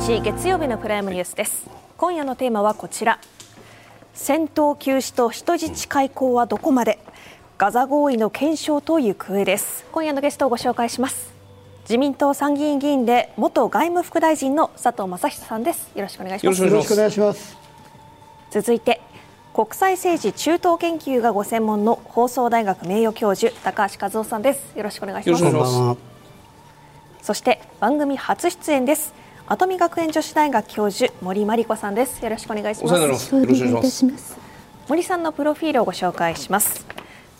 [0.00, 1.68] 月27日月曜日のプライムニュースです。
[1.98, 3.18] 今夜のテーマはこちら。
[4.14, 6.98] 戦闘休止と人質解放はどこまで？
[7.58, 9.84] ガザ合意の検証と行方です。
[9.92, 11.34] 今夜のゲストをご紹介します。
[11.82, 15.92] 自民党参議院議員で元外務副大臣の佐藤正久さんです。
[15.94, 16.62] よろしくお願いします。
[16.62, 17.58] よろしくお願いします。
[18.50, 19.02] 続いて
[19.52, 24.72] 国際政治中東研究がご専門の放送大学名誉教授高橋和夫さんです。
[24.78, 25.98] よろしくお願いします。
[27.22, 29.12] そして番組初出演です
[29.50, 32.22] 跡見学園女子大学教授森真理子さんです。
[32.22, 33.00] よろしくお願いします。
[33.00, 33.50] よろしくお願
[33.82, 34.38] いします。
[34.86, 36.86] 森さんのプロフィールをご紹介します。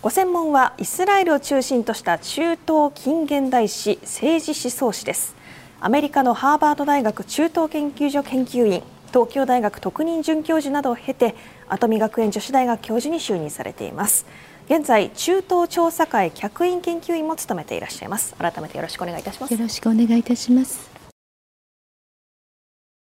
[0.02, 5.36] ご専門はイスラエルを中心とした中東近現代史政治思想史です。
[5.80, 11.36] アメリカのハーバード大学中東研究所研究員東京大学特任准教授などを経て
[11.68, 14.26] 跡見学園女子大学教授に就任されています。
[14.66, 18.34] 現在中東調査会客員研究員も務めていらっしゃいます。
[18.34, 19.52] 改めてよろしくお願いいたします。
[19.52, 20.89] よろしくお願いいたします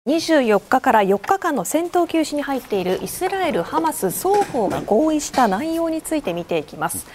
[0.07, 7.07] 24日から4日間の戦闘休止に入っているイスラエル・ハマス双方が合意した内容について見ていきます。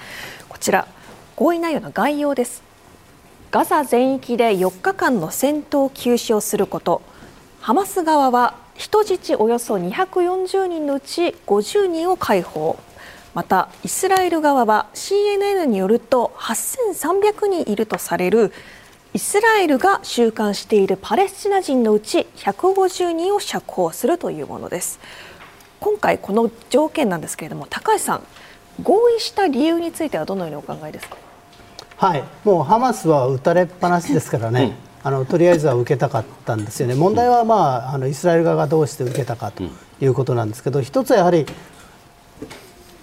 [0.49, 0.87] こちら
[1.35, 2.63] 合意内容の概要です。
[3.51, 7.03] ガザ全域で4日間の戦闘休止をすること。
[7.61, 12.79] ハマス側は人質およそ240人のうち50人を解放。
[13.35, 18.51] またイスラエル側は CNN によると8300人いるとされる
[19.11, 24.99] イスラエルが収監しているパレスチナ人のうち150人を釈放するというものです。
[25.79, 28.21] 今回この条件なんですけれども高橋さん
[28.83, 31.17] 合意した理由についてはどのようにお考えですか？
[31.97, 32.23] はい。
[32.43, 36.93] もうハマスは撃たれっぱなしですからね、うん、あのとりあえずは受けたかったんですよね。
[36.93, 39.63] 問題は、まあ、あのイスラエル側がどうして受けたかと
[39.99, 41.47] いうことなんですけど一つはやはり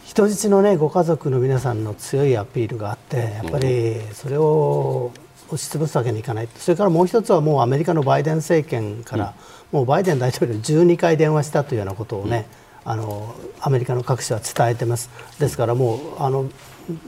[0.05, 5.11] 人質の、ね、ご家族の皆さんの強いアピールがあってやっぱりそれを
[5.47, 6.49] 押し潰すわけにいかない。
[6.57, 9.34] それからもう一つはもうアメリカのバイデン政権から、
[9.73, 12.47] もうバイデン大統領に12回電話したというようなことをね、
[12.84, 15.11] あのアメリカの各社は伝えてます。
[15.39, 16.47] ですからもうあの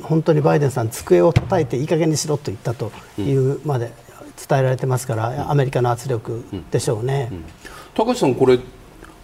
[0.03, 3.93] 本当にバイデンさん机を叩いていい加減にしろと言ったというまで
[4.49, 7.31] 伝えられてますから、アメリカの圧力でしょうね。
[7.95, 8.59] 高橋さんこれ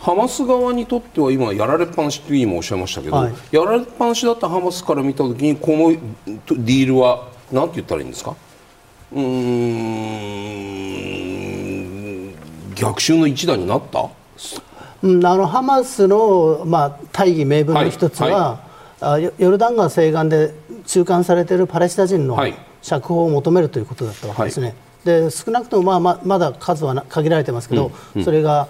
[0.01, 8.37] ハマス側にとっては今やられっぱなしと今おっしゃいましたけど、はい、やられっぱなしだったハマスから見たときにこのディールは何て言ったらいいんですか？
[9.15, 10.75] うん。
[12.75, 14.09] 逆襲の一打になった？
[15.03, 18.59] うん、あのハマスの、まあ、大義名分の一つは、
[19.01, 19.25] はい。
[19.25, 20.55] はい、ヨルダン川西岸で
[20.87, 22.39] 収監されているパレスチナ人の
[22.81, 24.69] 釈放を求めるということだったわけですね。
[24.69, 28.69] はい、で少なくとも、まあ、まだ数は限られてますけど、うんうん、それが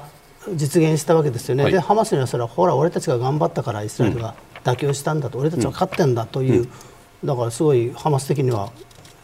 [0.52, 4.34] 実現したわけですよね、はい、でハマスにはそれはほら、俺たちが頑張ったからイスラエルが
[4.64, 6.68] 妥協したんだと、うん、俺たちは勝ってんだという、うん、
[7.26, 8.70] だからすごいハマス的には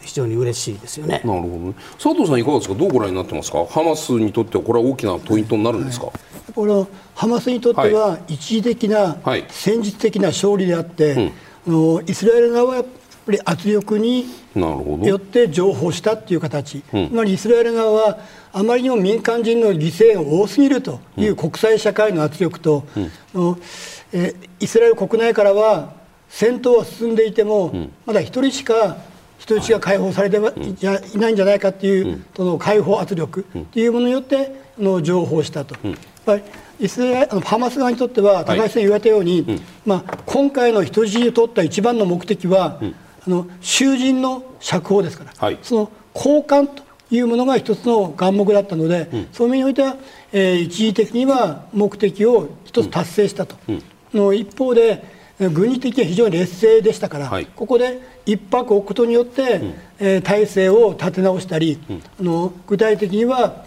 [0.01, 1.21] 非常に嬉しいですよね。
[1.23, 6.07] なるほど、ね、佐藤さんいかがですか、どうご覧になってますか、ハマスにとってはこれは大きなポイントになるんですか？
[6.07, 6.13] は
[6.49, 9.17] い、このハマスにとっては一時的な、
[9.49, 11.31] 戦術的な勝利であって、
[11.67, 12.85] うん、イスラエル側はやっ
[13.25, 14.25] ぱり圧力に
[14.55, 18.19] よって情報したという形、つまりイスラエル側は
[18.51, 22.83] あまりにも民間人の犠牲が多すぎるという国際社会の圧力と、
[23.35, 23.57] うん、
[24.11, 25.93] えイスラエル国内からは
[26.27, 28.97] 戦闘は進んでいても、まだ1人しか
[29.41, 30.39] 人質が解放されてい
[31.19, 35.75] ないんじゃないかという、その解放圧力というものによっての情報したと。
[35.83, 36.43] やっぱり
[36.79, 49.95] イスラエルハマス側にとっては高橋さん言われたように、はい、まあ、今回の人質を取った一番の目的は、うん、あの囚人の釈放ですから、はい、その交換というものが一つの眼目だったので、うん、そういう意味においては、
[50.31, 61.79] えー、一時的には目的を一つ達成したと、うん、の一方で軍事的には非常に劣勢でしたから、はい、ここで一泊置くことによって、うん、えー、体制を立て直したり、
[62.19, 63.65] あの具体的には、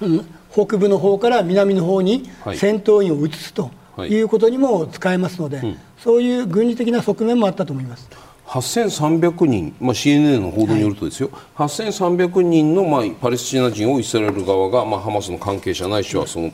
[0.00, 4.20] うん、北部の方から南の方に戦闘員を移すとい。
[4.20, 8.08] うことにも使えますので、はい、そういう軍事的な側面もあったと思います。
[8.46, 16.50] 8300人、まあ、CNN の報道によるとですよ、はい、8300人の、まあ、パレスチナ人をイスラエル側が、まあ、ハマスの関係者ないしはその、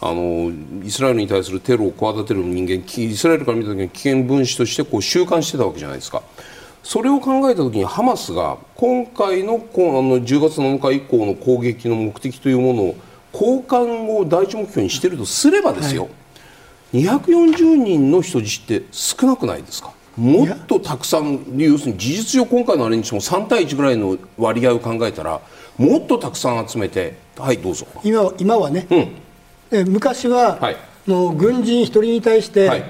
[0.00, 0.52] あの
[0.84, 6.22] イスラエルに対するテロを企てる人間イスラエルから見た時に危険分子としてこう収監してたわけじゃないですか。
[6.82, 12.96] それを考えた時にハマスが今回のこうあの10月7日以降の攻撃の目的というものを
[13.32, 16.08] 交換を第一目標にしているとすればですよ、は
[16.92, 19.92] い、240人の人質って少なくないですか。
[20.16, 25.40] もっとたくさん要するに事実上今回のあれにしても3対1ぐらいの割合を考えたら
[25.76, 27.86] もっとたくさん集めてはいどうぞ。
[28.02, 29.08] 今今はね、うん、
[29.70, 30.76] 昔は、はい、
[31.06, 32.84] の軍人1人に対して、はい。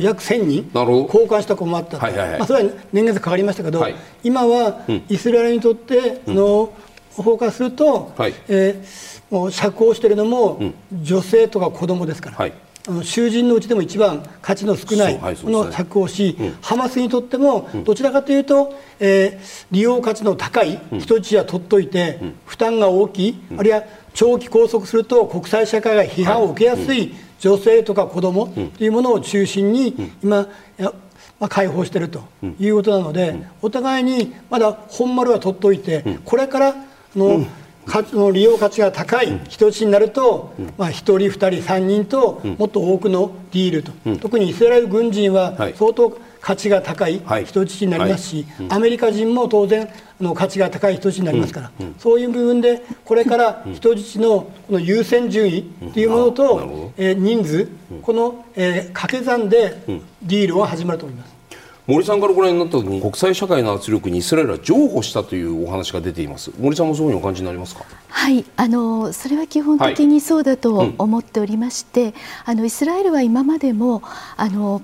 [0.00, 3.94] 約1000人交換した子もあった、はいはいはい、まあ、それは年月かかりましたけど、はい、
[4.24, 6.72] 今はイスラエルにとっての、
[7.14, 10.72] 方からすると、はい、えー、もう釈放しているのも
[11.02, 12.36] 女性とか子供ですから。
[12.36, 12.52] はい
[12.88, 23.84] あの囚人のうちでも一番価値の少ないものを釈放し、うん、ハマスにとってもどちらかというと、えー、利用価値の高い人質は取っといて、うん、負担が大きい、うん、あるいは
[24.14, 30.48] 長期拘束すると国際社会が批判を受けやすい女性とか子供というものを中心に今、
[30.78, 32.24] まあ、解放していると
[32.58, 36.74] いうことなので、お互いにまだ本丸は取っておいて、これから
[37.16, 37.44] の、
[37.86, 49.88] の利用価値が高い人質になると、まあ、1人、2人、3人ともっと多くのディールと、特にイスラエル軍人は相当価値が高い人質になりますし、アメリカ人も当然
[50.20, 55.62] の価値が高い人質になりますから、そういう部分でこれから人質のこの優先順位
[55.94, 57.68] というものと、え人数、
[58.02, 59.82] この、え掛け算で
[60.22, 61.41] ディールは始まると思います。
[61.86, 66.52] 森さんからご覧になった時に国際社会の圧力にイスラエルは譲歩したというお話が出ています。
[66.60, 67.84] 森さんもそういうふうにお感じになりますか？
[68.08, 72.14] はいあのそれは基本的にそうだと思っておりまして、はいうん、
[72.44, 74.02] あのイスラエルは今までも
[74.36, 74.82] あの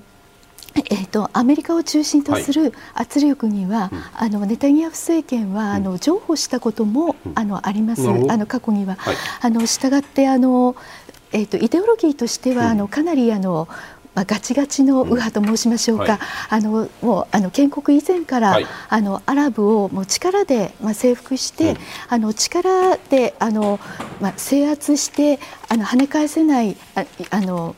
[0.75, 8.95] えーと、アメリカを中心とする圧力には、はいあのネタニヤフ政権は、うん、あの譲歩したことも、うん、あのあります、あの過去には。
[8.97, 10.77] はい、あの従ってあの、
[11.33, 13.67] えーと、イデオロギーとしては、あのかなりあの
[14.19, 21.79] まあ、ガチガチの右派と申しましょうか、はい、あのもうあの建国以前から、はい、あのアラブをもう力で、まあ、征服して、うん、
[22.09, 23.79] あの力であの、
[24.21, 25.39] まあ、制圧して
[25.69, 27.77] あの跳ね返せないああの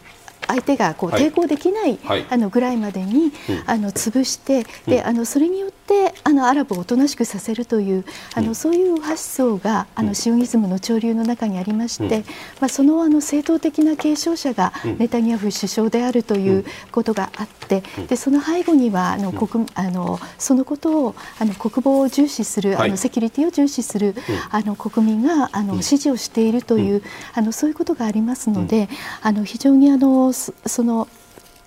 [0.51, 3.33] 相手がこう抵抗できない、はい、あのぐらいまでに、うん、
[3.67, 8.05] あの潰してであのそれによってあのアラブをおとなしくさせるという
[8.35, 12.25] あの、そういう発想があのシオニズムの潮流の中にありまして、
[12.61, 24.15] まあ、そのあの正統的な継承者がネタニヤフ首相であるということがあってでその背後にはあの国あのそのことをあの国防を重視する、あのセキュリティを重視する、
[24.51, 27.03] あの国民があの支持をしているという、
[27.35, 28.89] あのそういうことがありますので、
[29.23, 30.33] あの非常にあの
[30.67, 31.09] その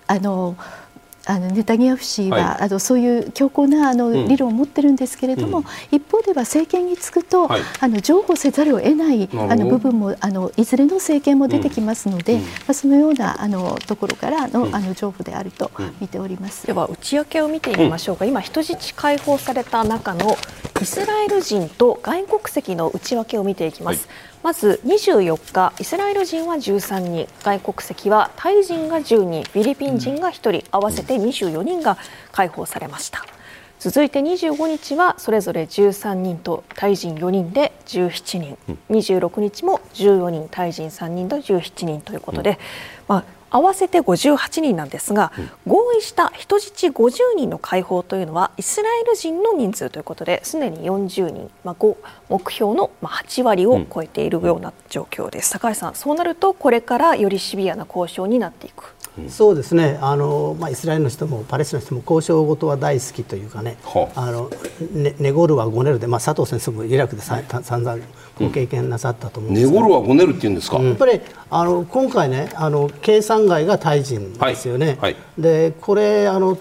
[0.06, 0.56] あの
[1.26, 20.36] あのネタニヤフ氏は、はい、あのそういう強硬なあの、理論を持ってるんですけれども、うん、一方では政権につくと、はい、あの譲歩せざるを得ないあの部分もあのいずれの政権も出てきますので、うん、まあ、そのようなあのところからの,、あの譲歩であると見ております、では内訳を見てみましょうか、今人質解放された中の
[20.80, 24.06] イスラエル人と外国籍の内訳を見ていきます。
[24.06, 24.34] はい。
[24.44, 31.98] まず24日イスラエル人は13人外国籍はタイ人が10人フィリピン人が1人合わせて24人が
[32.32, 33.24] 解放されました。
[33.80, 38.58] 続いて25日はそれぞれ13人とタイ人4人で17人。
[38.88, 42.58] 26日も14人タイ人3人と17人ということで、
[43.08, 45.32] まあ、合わせて58人なんですが、
[45.64, 51.86] 合意した人質50人の解放というのはイスラエル人の人数ということですでに40人、まあ、
[52.28, 58.92] 目標の8割を超えているような状況です、高橋さんそうなるとこれからよりシビアな交渉になっていく。
[59.28, 59.96] そうですね。
[60.00, 63.76] あの、まあ、イスラエルの人もパレスチナの人も交渉事は大好きというかね、
[64.16, 64.30] あ。
[64.32, 64.50] の
[64.92, 68.02] ねネゴルはゴネルで、まあ、佐藤先生もイラクでさ、はい、散々
[68.38, 71.20] ご経験なさったと思うんですネゴルはゴネルって言うんですか、やっぱり
[71.50, 74.96] あの今回ねあの計算外がタイ人ですよね、はい。
[74.98, 76.58] はい、でこれあの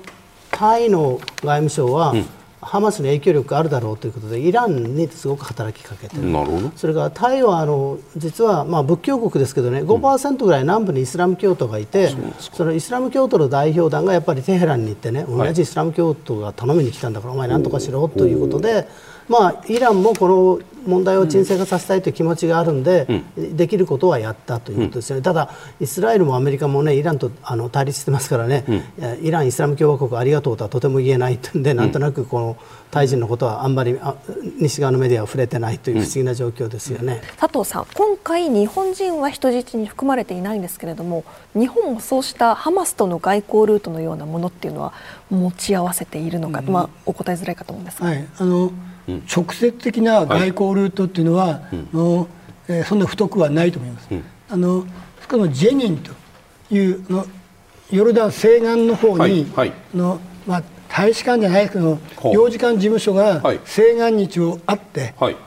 [0.51, 2.25] タイの外務省は、うん。
[2.65, 6.29] ハマスの影響力があるだろうということでイランにすごく働きかけてる。
[6.29, 6.71] なるほど。
[6.75, 18.87] それからタイはあの実はまあ仏教国ですけどね5%ぐらい南部にイスラム教徒がいて、うん、そのイスラム教徒の代表団がやっぱりテヘランに行ってね同じイスラム教徒が頼みに来たんだから、お前なんとかしろということで。
[19.33, 25.49] まあ、イランもこの問題を沈静化させたいという気持ちがあるんで、うん、できることはやったということですよね、うん、ただ、
[25.79, 31.63] イスラエルもアメリカも、ね、イランとあの対立してますからね、うん、イラン・イスラム共和国ありがとうとはとても言えないとん。
[31.63, 32.57] で、なんとなくこの
[32.91, 33.97] タイ人のことはあんまり
[34.59, 41.23] 西側のメディアは触れてないという不思議な状況ですよね、佐藤さん、今回、日本人は人質に含まれていないんですけれども、
[41.55, 44.93] 日本もそうしたハマスとの外交ルートのようなものっていうのは
[45.31, 48.07] 持ち合わせているのか、まあ、お答えづらいかと思うんですが。
[48.07, 48.27] はい。
[48.37, 48.71] あの
[49.07, 52.27] 直接的な外交ルートっていうのは、は
[52.67, 54.07] えー、そんな太くはないと思います。
[54.11, 54.85] うん、あの
[55.27, 56.11] このジェニンと
[56.73, 57.25] いうの
[57.91, 61.97] ヨルダン西岸の方に、はいはい、のまあ、大使館じゃないですけど
[62.31, 65.37] 領事館事務所が西岸に一応あって、はい、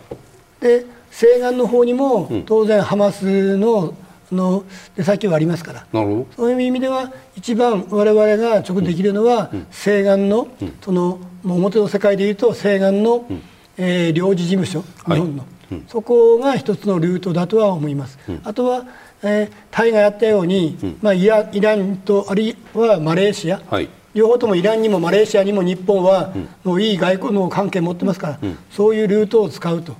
[0.61, 3.95] で西岸の方にも当然ハマスの
[4.33, 4.65] の
[4.97, 5.87] 出先はありますから。
[5.93, 13.43] そういう意味では一番我々が直できるのは、うん、西岸の、うん、その表の世界でいうと西岸の、うん、
[13.79, 18.19] えー、領事事務所日本の、はい、そこが一つのルートだとは思います。
[18.45, 18.85] あとは
[19.23, 26.33] えー、タイがやったように、まあ、イライランとあるいはマレーシア、はい、両方ともイランにもマレーシアにも日本は、
[26.65, 28.39] もういい外交の関係を持ってますから、
[28.71, 29.95] そういうルートを使うと、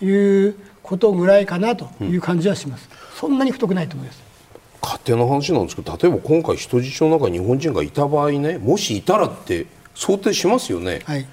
[0.00, 0.56] いう
[0.86, 4.22] ことぐらいかなという感じはします、そんなに太くないと思います。
[4.82, 9.66] 勝手な話なんですけど例えば今回人質の中に日本人がいた場合ねもしいたらって
[9.96, 11.26] 想定しますよね、はい、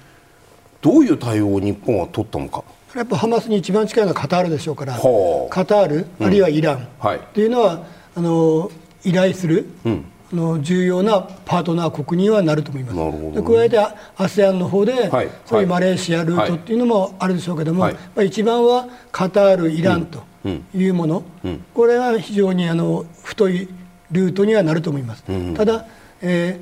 [0.82, 2.64] どういう対応を日本は取ったのか。
[2.96, 7.84] やっぱハマスに一番近いのはカタールでしょうから、カタール、あるいはイラン、っていうのは
[8.14, 8.70] あの
[9.04, 10.04] 依頼する、うん、
[10.34, 12.96] の重要なパートナー国にはなると思います。
[12.96, 13.78] ね、加えて
[14.16, 20.22] ASEAN の方で、はい、そういうマレーシアルートっていうのもあるでしょうけども、はい、一番はカタール、イランと
[20.74, 21.50] いうもの、うん。
[21.50, 23.68] うん、これは非常にあの太い
[24.10, 25.24] ルートにはなると思います。
[25.54, 25.86] ただ、
[26.20, 26.60] え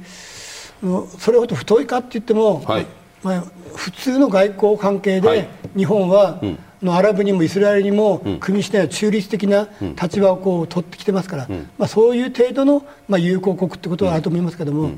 [0.83, 2.87] ー、それほど太いかって言っても、はい。
[3.23, 3.45] まあ、
[3.77, 9.69] 普通の外交関係で日本は、はいのアラブにもイスラエルにも組みしてない中立的な
[10.01, 11.49] 立場をこう取ってきてますから、
[11.79, 14.93] まあ、そういう程度の、まあ、友好国ってことはあると思いますけども、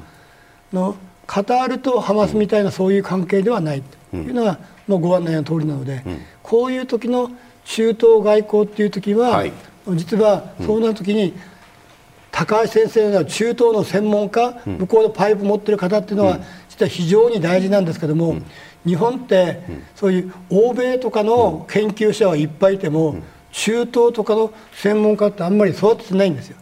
[0.73, 3.83] のカタールとハマスみたいなそういう関係ではない。
[4.11, 6.03] というのはもうご案内の通りなので、
[6.43, 7.31] こういう時の
[7.65, 9.53] 中東外交っていう時は、はい、
[9.95, 11.35] 実はそうなる時に
[12.31, 18.37] 高橋先生の中東の専門家、向こうのパイプ持ってる方っていうのは、実は非常に大事なんですけども、
[18.87, 19.63] 日本って
[19.95, 23.17] そういう欧米とかの研究者はいっぱいいても、
[23.53, 26.57] 中東とかの専門家ってあんまり育ててないんですよ。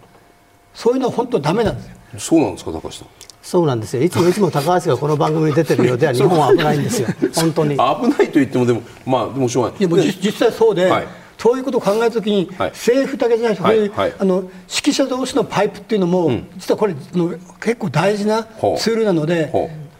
[0.74, 1.96] そういうのは本当ダメなんですよ。
[2.18, 3.08] そうなんですか高橋さん。
[3.42, 4.02] そうなんですよ。
[4.02, 7.70] いつもいつも高橋がこの番組に出てるようでは 日本は危ないんですよ、本当に。
[7.70, 9.78] 危ないと言っても、でも、まあ、でもしょうがない。
[9.80, 11.06] いやもう実際そうで、はい。
[11.38, 13.88] そういうことを考えたときに、はい、政府だけじゃなくて、はい。
[13.88, 14.48] はい、あの指
[14.90, 19.50] 揮者同士のパイプっていうのも、うん、実はこれの結構大事なツールなので、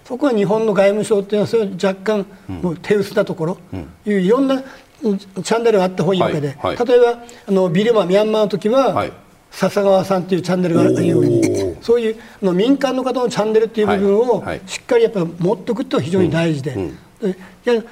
[0.04, 9.06] そこは日本の外務省っていうのはそれ若干、もう手薄なところ、うん、いういろんなチャンネルがあった方がいいわけで、例えばあのビルマ、ミャンマーの時は、
[9.50, 11.06] 笹川さんというチャンネルがある。
[11.06, 16.90] ようにそういうの民間の方のチャンネルっていう部分をしっかりやっぱ持っておくと非常に大事で、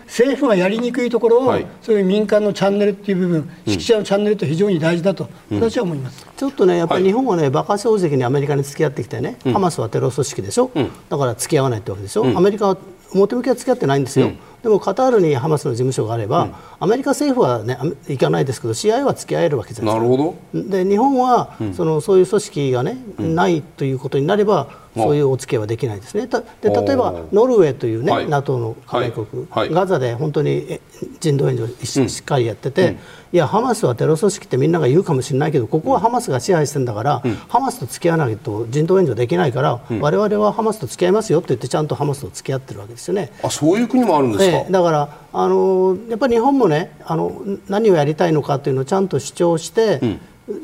[0.07, 12.77] 政府がやりにくいところを、はい、そういう民間のチャンネルっていう部分、指揮者のチャンネルって非常に大事だと、私は思います、ちょっとね、やっぱり日本はね、馬鹿正直にアメリカに付き合ってきてね、ハマスはテロ組織でしょ、うん、だから付き合わないってわけでしょ、うん、アメリカは
[13.13, 14.31] 表向きは付き合ってないんですよ。
[14.63, 20.11] でもカタールにハマスの事務所があれば、うん、アメリカ政府は、ね、行かないですけど、試合は付き合えるわけじゃないですか。
[20.11, 20.71] なるほど。
[20.71, 26.27] で日本は、うん、そのそういう組織が、ね、ないということになれば、そういうお付き合いはできないですね。
[26.27, 29.69] で例えばノルウェーというね、はい、NATO の加盟国、はい。
[29.69, 30.81] はい、ガザで本当に
[31.21, 32.99] 人道援助しっかりやってて、うん、い
[33.33, 43.33] やハマスはテロ組織ってみんなが言うかもしれないけどここはハマスが支配してるんだから、うん、ハマスと付き合わないと人道援助できないから、うん、我々はハマスと付き合いますよって言ってちゃんとハマスと付き合ってるわけですよね。
[43.43, 44.67] あそういう国もあるんですか、え。
[44.71, 50.01] だからあのやっぱり日本もねあの何をやりたいのかというのをちゃんと主張して、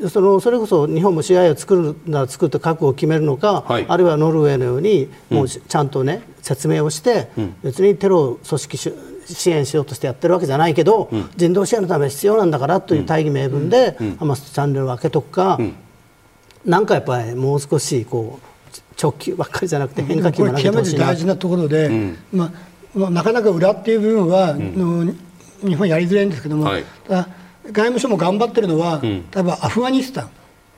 [0.09, 15.57] そのそれこそ日本も試合を作るなら作って覚悟を決めるのか、はい、あるいはノルウェーのようにもうちゃんとね、説明をして、うん、別にテロ組織支援しようとしてやってるわけじゃないけど、うん、人道支援のために必要なんだからという大義名分で、うん、ハマスとチャンネルを開けとくか、
[16.65, 18.47] なんかやっぱりもう少しこう
[19.01, 21.05] 直球ばっかりじゃなくて変化球も投げてほしいな。
[21.07, 22.51] 大事なところで、まあ、
[22.97, 24.55] なかなか裏っていう部分は、
[25.65, 27.25] 日本やりづらいんですけども、はい、外
[27.73, 30.29] 務省も頑張ってるのは、例えばアフガニスタン、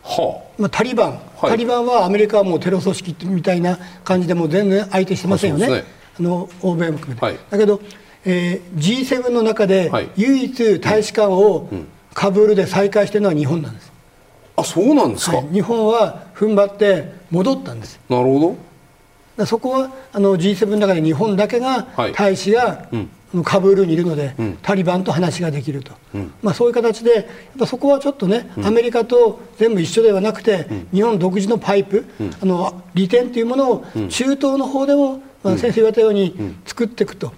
[0.04, 0.62] はあ。
[0.62, 5.84] まあ、タリバン、はい、タリバンはアメリカはもうテロ組織みたいな感じでもう全然相手してませんよね、あ、ね、
[6.20, 7.26] の欧米も含めて。
[7.26, 7.82] はい、だけど、
[8.26, 11.70] えー、G7 の中で唯一大使館を
[12.14, 13.92] カブールで再開しているのは日本なんです。
[14.58, 18.00] あそうなんですか、はい、日本は踏ん張って戻ったんです。
[18.10, 18.58] なるほど
[19.46, 23.10] そこはあの G7 の中で日本だけが大使が、うん。
[23.44, 27.26] カブールにいるので、うん、タリバンと話ができると、うん、まあ、そういう形で、やっ
[27.60, 32.06] ぱそこはちょっとね、アメリカと全部一緒ではなくて、日本独自のパイプ、
[32.42, 37.32] あの利点というものを中東の方でも、まあ、先生言われたように作っていくと。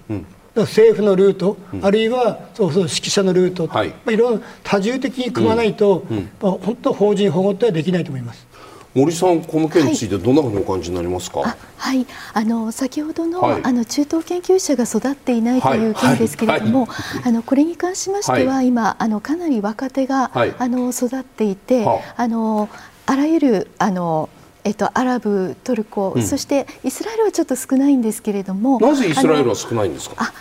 [0.53, 3.89] 政府のルート、あるいはそうそう指揮者のルート、はい。
[3.89, 6.05] まあ、いろんな多重的に組まないと、
[6.41, 8.45] まあ、本当、法人保護ってはできないと思います。
[8.93, 11.39] 森さん、この件についてどんなふうにお感じになりますか？
[11.39, 16.87] はい、はい、あの先ほどの、はい、あの中東研究者が育っていないという件ですけれども、
[17.25, 21.85] あのこれに関しましては、今あのかなり若手が、あの育っていて、
[22.17, 22.27] あ。
[22.27, 22.69] の
[23.07, 24.29] あらゆるあの
[24.63, 30.31] えっと、アラブ、トルコ、うん、そしてイスラエルはちょっと少ないんですけれどもなぜイスラエルは少ないんですか？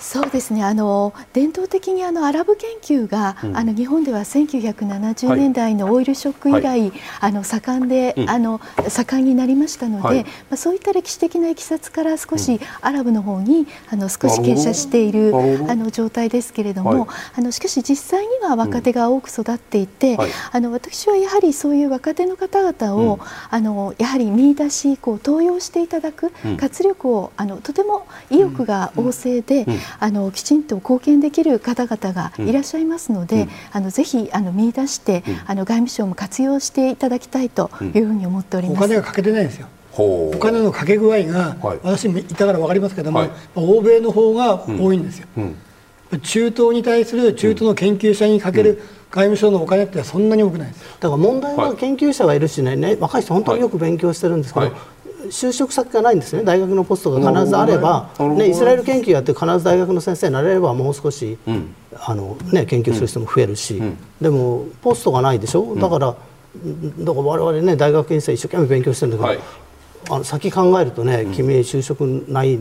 [0.00, 0.64] そうですね。
[0.64, 15.32] あの伝統的にあのアラブ研究が、うん、あの日本では1970年代のオイルショック以来、はい、あの盛んで、うん、あの盛んになりましたので、はい、まあ、そういった歴史的ないきさつから少しアラブの方にあの少し傾斜している
[15.68, 20.18] あの状態ですけれども、はい、あのしかし実際には若手が多く育っていて、
[20.52, 23.18] あの私はやはりそういう若手の方々を、
[23.50, 29.66] あのやはり見出しこう登用していただく活力をあのとても意欲が旺盛で、
[29.98, 38.78] あのきちんと貢献できる方々がいらっしゃいますので、あのぜひあの見出して、あの外務省も活用していただきたいというふうに思っております。
[38.78, 39.68] お金がかけてないんですよ。
[39.98, 45.56] お金のかけ具合が、私もいたから分かりますけども、はい、欧米の方が多いんですよ、うん。
[46.12, 54.74] うん、中東に対する中東の研究者にかける外務省のお金ってそんなに多くないですだから問題は研究者がいるしね、ね若い人、本当によく勉強してるんですけど、はい、
[55.30, 63.82] 就職先がないんですね、大学のポストが必ずあれば、ね、イスラエル研究やって必ず大学の先生になれれば、もう少し、うん、あのね、研究する人も増えるし、
[64.20, 66.18] でもポストがないでしょ、だから、だか
[67.04, 69.38] ら我々ね、大学院生、一生懸命勉強してるんだけど、はい。
[70.08, 72.60] あの先考えるとね、君就職ない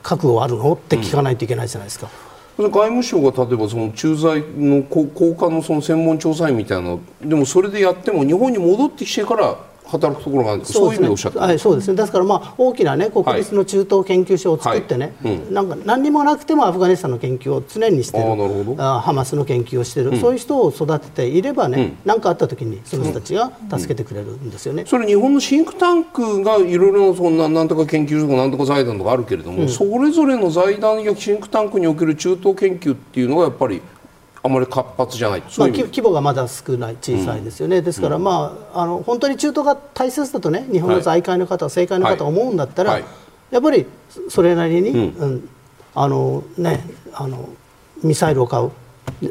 [0.00, 0.72] 覚悟あるの？
[0.74, 2.08] って聞かないといけないじゃないですか。
[2.56, 9.56] 外務省が例えばその駐在の高官のその専門調査員みたいなでもそれでやっても日本に戻ってきてから
[9.88, 11.40] 働くところがあるそういう意味でおっしゃった。
[11.40, 11.96] はい、そうですね。
[11.96, 15.32] ですから、まあ、大きな、ね、国立の中東研究所を作ってね、はい。
[15.32, 18.24] はいうん、なんか何にもなくてもアフガニスタンの研究を常にしてる。
[18.78, 33.80] あハマスの研究をしている、うん、そういう人を育てていればね何、うん、かあった時にその人たちが助けてくれるんですよね、それ日本のシンクタンクがいろいろそんななんとか研究所とかなんとか財団とかあるけれども、それぞれの財団やシンクタンクにおける中東研究っていうのがやっぱり
[34.42, 35.42] あまり活発じゃない。
[35.58, 43.04] まあ、規模がまだ少ない小さいですよね、うん、ですから、まあ、あの本当に中東が大切だとね日本の財界の方、はい、政界の方思うんだったら、はい、
[43.50, 43.86] やっぱり
[44.28, 45.48] それなりに、うん、うん、
[45.94, 47.48] あのね、あの
[48.02, 48.70] ミサイルを買う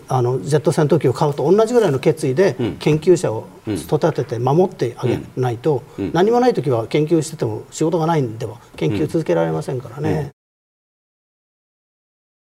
[0.09, 5.83] あのジェット戦闘機を買うと同じぐらいの決意で研究者を育てて守ってあげないと、
[6.13, 10.31] 何もない時は研究してても仕事がないんでは研究続けられませんからね。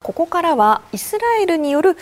[0.01, 1.97] ここからはイスラエルによる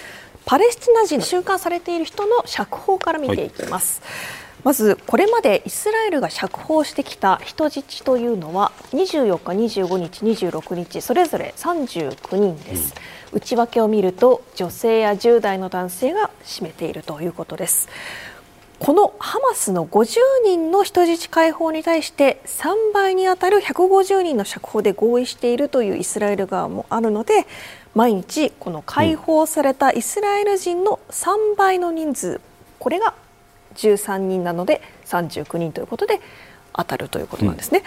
[0.48, 4.02] パレスチナ人収監されている人の釈放から見ていきます。
[4.02, 12.94] はいまずこれまでイスラエルが釈放してきた人質というのは24日、25日、26日それぞれ39人です、
[13.32, 17.88] うん、内訳を見ると女性や10代の男性が占めているということです
[18.80, 27.48] このハマスの50人の人質解放に対して3倍にあたる150人の釈放で合意しているというイスラエル側もあるので
[27.96, 32.42] 毎日この解放されたイスラエル人の3倍の人数
[32.78, 33.16] これが
[33.76, 36.22] 13人なので39人ということで
[36.74, 37.82] 当たるということなんですね。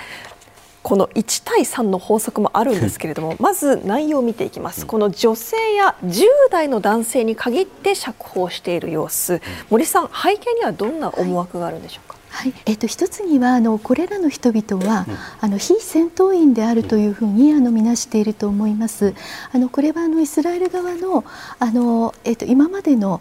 [0.83, 4.87] この1対3の法則もあるんですけれどもまず内容を見ていきます。
[4.87, 9.41] この女性や10代の男性に限って釈放している様子。
[9.69, 19.15] 森さん背景にはどんな思惑があるんでしょうか、はい、えっと、一つにはあのこれらの人々は、うん、あの非戦闘員であるというふうにあの見なしていると思います。
[19.53, 21.25] あのこれはあのイスラエル側の
[21.59, 23.21] あの、えっと、今までの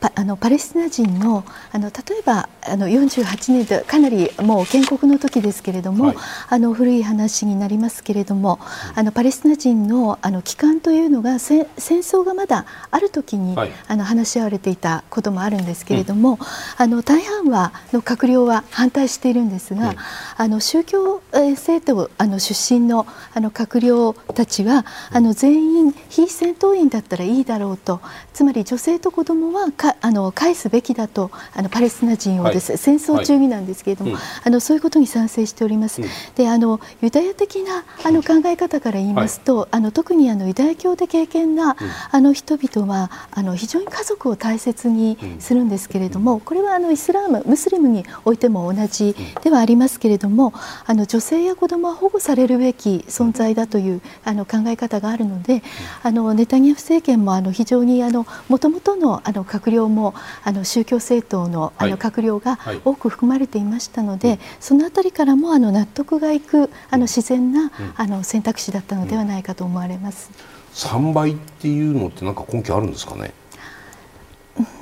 [0.00, 6.16] パあのパレスチナ人のあの例えばあの48年とかなりもう建国の時ですけれども、はい、
[6.50, 8.58] あの古い話になりますけれども、
[8.94, 16.38] あのパレスチナ人のあの帰還というのが戦争がまだある時に、はい、あの話し合われていたこともあるんですけれども、うん、
[16.76, 19.96] あの大半はの閣僚は反対しているんですが、うん、
[20.36, 28.00] あの宗教政党あの出身のあの閣僚たちはあの全員非戦闘員だったらいいだろうと
[28.32, 36.02] つまり女性と子どもはかあの返すべきだとあのパレスチナ人をです、はい、戦争中になんですけれども、はい、あのそういうことに賛成しております。
[36.02, 41.76] うん、であのユダヤ的なあの考え方から言いますと、はい、あの特にあのユダヤ教で経験な、うん、
[42.10, 50.52] あの人々はあの非常に家族を大切にするんですけれども、うん、これはあのイスラームムスリムにおいても同じではありますけれども、
[50.86, 55.62] あの女性や子どもは保護されるべき存在だというあの考え方があるので、
[56.02, 70.30] あのネタニヤフ政権もあの非常にあの元々のあの閣僚もあの宗教政党のあの閣僚が多く含まれていましたので、はい、そのあたりからもあの納得がいくあの自然な、あの選択肢だったのではないかと思われます。
[70.74, 73.32] 3倍っていうのって何か根拠あるんですかね？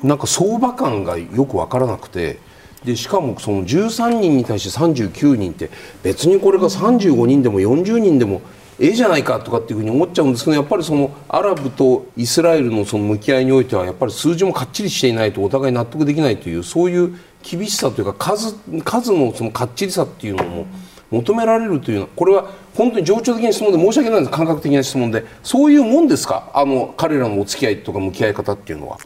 [0.01, 2.39] なんか相場感がよく分からなくて。
[2.85, 5.71] でしかもその13人に対して39人って
[6.03, 8.41] 別にこれが35人でも40人でも
[8.79, 20.67] ええじゃないかとかっていうふうに思っちゃうんですけどやっぱりそのアラブとイスラエルのその向き合いにおいてはやっぱり数字もかっちりしていないとお互い納得できないというそういう厳しさというか数数のそのかっちりさっていうのも
[21.09, 28.99] 求められるというのはこれは本当に情緒的な質問で申し訳ないです感覚的な質問でそういうもんですかあの彼らのお付き合いとか向き合い方っていうのは。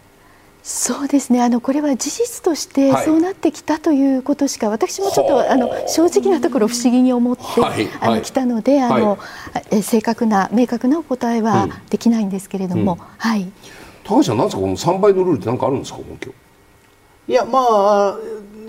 [0.63, 1.41] そうですね。
[1.41, 9.17] あのこれは事実としてそうなってきたということしか、はい、私もちょっとあの正直なところ不思議に思って、はい、あの来たので、あの、
[9.71, 13.51] え正確な明確なお答えはできないんですけれども、うん、はい。
[14.03, 16.31] 高橋さんなんですかこの3倍のルールって何かあるんですか根拠。
[17.27, 18.17] いやまあ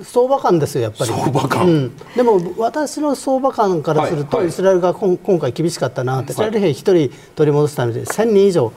[0.03, 1.11] 相場感ですよ、やっぱり。
[1.11, 8.73] 相場感、うん、でも私の相場感からすると、はいはい、イスラエルが今回厳しかったなって、イスラエル兵1人取り戻すために1000人以上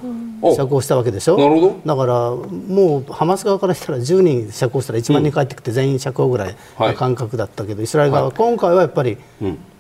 [0.54, 1.76] 釈放したわけでしょ、なるほど。
[1.86, 9.18] だからもうハマス側からしたら10人釈放したら1万人帰ってきて全員釈放ぐらいの感覚だったけど、イスラエル側は今回はやっぱり、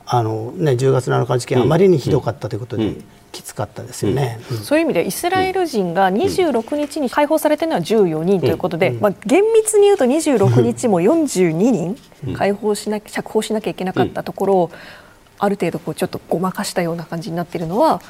[0.05, 2.95] あのね、10月7日事件あまりにひどかったということで。
[3.35, 11.97] きつかったですよね、うん、そういう意味でイスラエル人が26日に解放されているのは14人ということで、まあ、厳密に言うと26日も 42人
[12.33, 14.71] 解放しな釈放しなきゃいけなかったところを
[15.37, 18.01] ある程度こうちょっとごまかしたような感じになっているのは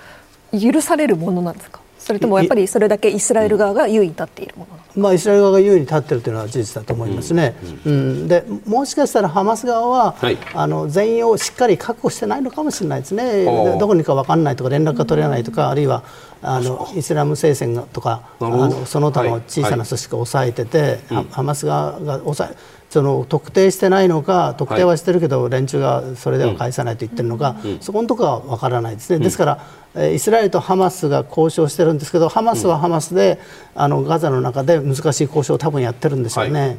[0.54, 1.82] 許されるものなんですか？
[2.06, 13.44] それともやっぱりそれだけイスラエル側が優位に立っているものまあ、イスラエル側が優位に立っているというのは事実だと思いますね、うん、うん、でもしかしたらハマス側は、はい、あの全員をしっかり確保してないのかもしれないですね、
[13.80, 16.04] どこにか分からないとか、連絡が取れないとか、あるいは
[16.44, 21.16] あのイスラム聖戦とか、あのその他の小さな組織を抑えてて、はい。
[21.16, 22.56] はい、ハマス側が抑え
[22.90, 29.66] その特定してないのか特定はしてるけど、はい、連中がそれでは返さないと言ってるのか、うん、そこのところは分からないですね、うん、ですから、
[30.14, 33.40] イスラエルとハマスが交渉してるんですけどハマスはハマスで、
[33.76, 36.60] うん、あのガザの中で難しい交渉を多分やってるんでしょうね。
[36.60, 36.78] はい。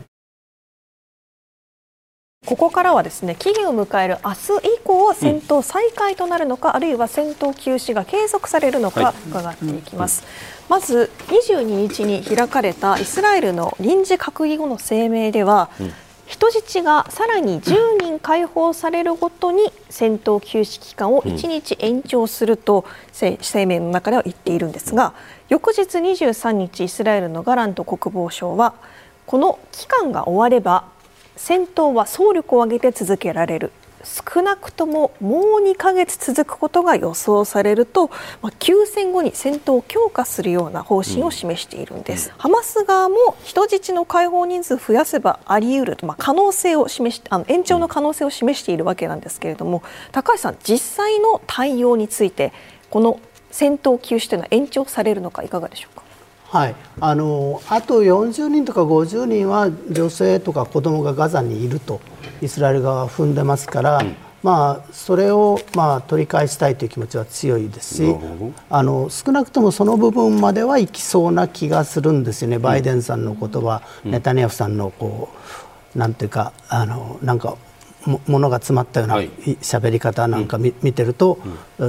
[2.46, 10.22] ここからはですね期限を迎える明日以降戦闘再開となるのか、うん、あるいは戦闘休止が継続されるのか伺っていきます、
[10.68, 15.92] はい、まず22日に開かれたイスラエルの臨時閣議後の声明では、うん
[16.26, 25.14] 人質がさらに10人解放されるごとに戦闘休止期間を1日延長すると声明の中では言っているんですが
[25.48, 28.74] 翌日23日イスラエルのガラント国防相は
[29.24, 30.84] この期間が終われば
[31.36, 33.72] 戦闘は総力を挙げて続けられる
[34.06, 38.08] 少なくとももう2ヶ月続くことが予想されると、
[38.40, 52.52] まあ、休戦後に戦闘を強化するような方針を示しているんです、うん、ハマス側も人質の解放人数増やせばあり得ると、まあ、可能性を示しあの延長の可能性を示しているわけなんですけれども高橋さん実際の対応について
[52.90, 55.95] この戦闘休止というのは延長されるのかいかがでしょうか？
[56.56, 62.00] はい、あのあと40人とか50人は女性とか子供がガザにいると
[62.40, 68.16] イスラエル側は踏んでますから、うん、まあ、それを、まあ、取り返したいという気持ちは強いですし
[68.70, 75.28] あの少なくともその部分まではいきそうな気がするんですよね、バイデンさんの言葉、うん、ネタニヤフさんのこ
[75.94, 77.56] うなんていうかあのなんか
[78.06, 81.38] ものが詰まったような喋り方なんか見,、見てると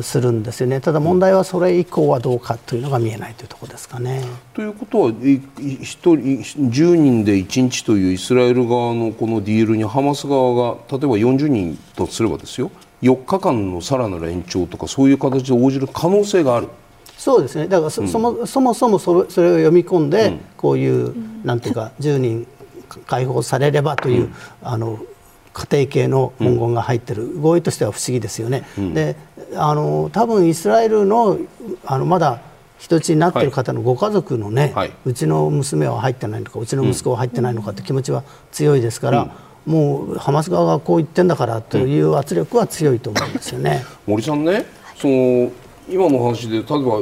[0.01, 4.23] するんですよね、ただ問題はそれ以降はどうかというのが見えないというところですかね。
[4.53, 12.71] ということは1人10人で1日というイスラエル側のこのディールにハマス側が例えば40人とすればですよ。
[13.01, 16.67] 4日間のさらなる延長とかそういう形で応じる可能性がある。
[17.17, 17.67] そうですね。
[17.67, 22.47] だからそうん、そもそもそもそれを読み込んで、うん、こういう、なんていうか10人
[23.06, 24.99] 解放されればという、うん、あの
[25.58, 28.63] 家庭系の文言が入ってる、合意としては不思議ですよね。
[28.93, 29.15] で
[29.56, 31.39] あの多分イスラエルの
[31.86, 32.41] あのまだ
[32.78, 43.84] 人質になっている方のご家族のね、はい、うちの娘は入ってないのかうちの息子は入ってないのかって気持ちは強いですから、うん、もうハマス側がこう言ってんだからという圧力は強いと思うんですよね。
[44.06, 44.65] 森さんね
[44.96, 45.52] その
[45.89, 47.02] 今の話で例えば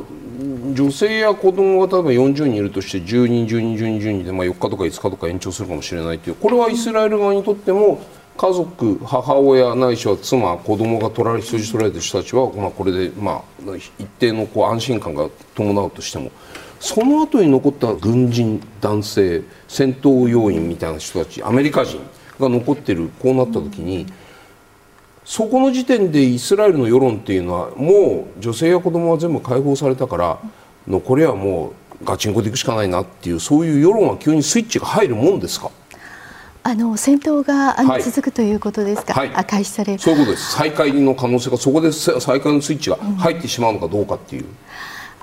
[0.74, 8.00] 女性や子供が例えば40人いるとして10人10人10人10人で、まあ、4日とか5日とか延長するかもしれないというこれはイスラエル側にとっても
[8.38, 16.32] 家族母親ないしは妻子供が取られ人質取られた人たちは、まあ、これで、まあ、一定のこう安心感が伴うとしても
[16.80, 22.00] その後に残った軍人男性戦闘要員みたいな人たちアメリカ人
[22.39, 24.06] が残っているこうなった時に。
[25.28, 30.39] そこの時点でイスラエルの世論っていうのはもう女性や子供は全部解放されたから
[30.88, 35.71] 残りはもうガチンコでいくしかないなっていうそういう世論は急にスイッチが入るもんですか？
[36.67, 39.99] あの戦闘があの、はい、続くということですか、はい、開始される。
[39.99, 40.54] そういうことです。
[40.54, 44.45] 再開の可能性がそこで再開のスイッチが入ってしまうのかどうかっていう。
[44.45, 44.56] うん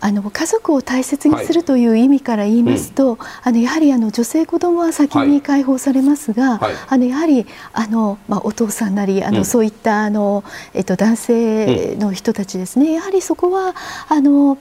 [0.05, 10.43] あの家族を大切にするという意味から言いますと、はいうん、あのやはりあの女性子供は先に解放されますが、はい、あのやはりあの、まあ、お父さんなりあの、うん、そういったあの、
[10.75, 13.77] えっと、男性の人たちですね、やはりそこは
[14.09, 14.59] あの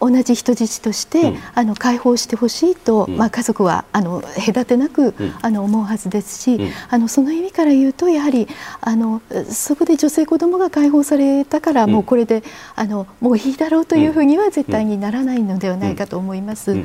[0.00, 8.48] 同じ人質として、うん、あの解放してほしいと、うん、まあ、家族はあの隔てなく、うん、あの思うはずですし、あのその意味から言うとやはり
[8.80, 12.42] あのそこで女性子供が解放されたからもうこれで
[12.74, 16.76] あのもういいだろうというふうには絶対にならないのではないかと思います。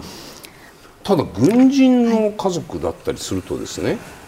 [1.04, 4.21] ただ軍人の家族だったりするとですね、はい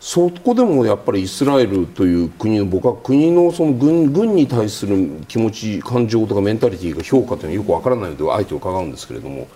[0.00, 4.96] そこでもやっぱりイスラエルという国の僕は国のその軍軍に対する
[5.28, 9.46] 気持ち感情とかメンタリティーが評価というのはよくわからないのであえて伺うんですけれども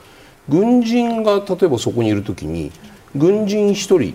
[0.46, 2.70] 軍人が例えばそこにいる時に
[3.16, 4.14] 軍人1人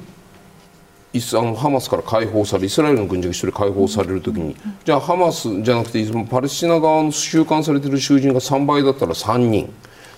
[1.14, 9.74] イスあのハマスから解放されイスラエルの軍人が1人解放されるときに、じゃあハマスじゃなくてパレスチナ側の収監されている囚人が3倍だったら3人。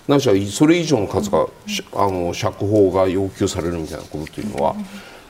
[0.08, 1.48] ないしはそれ以上の数が、
[1.94, 4.76] あの釈放が要求されるみたいなことというのは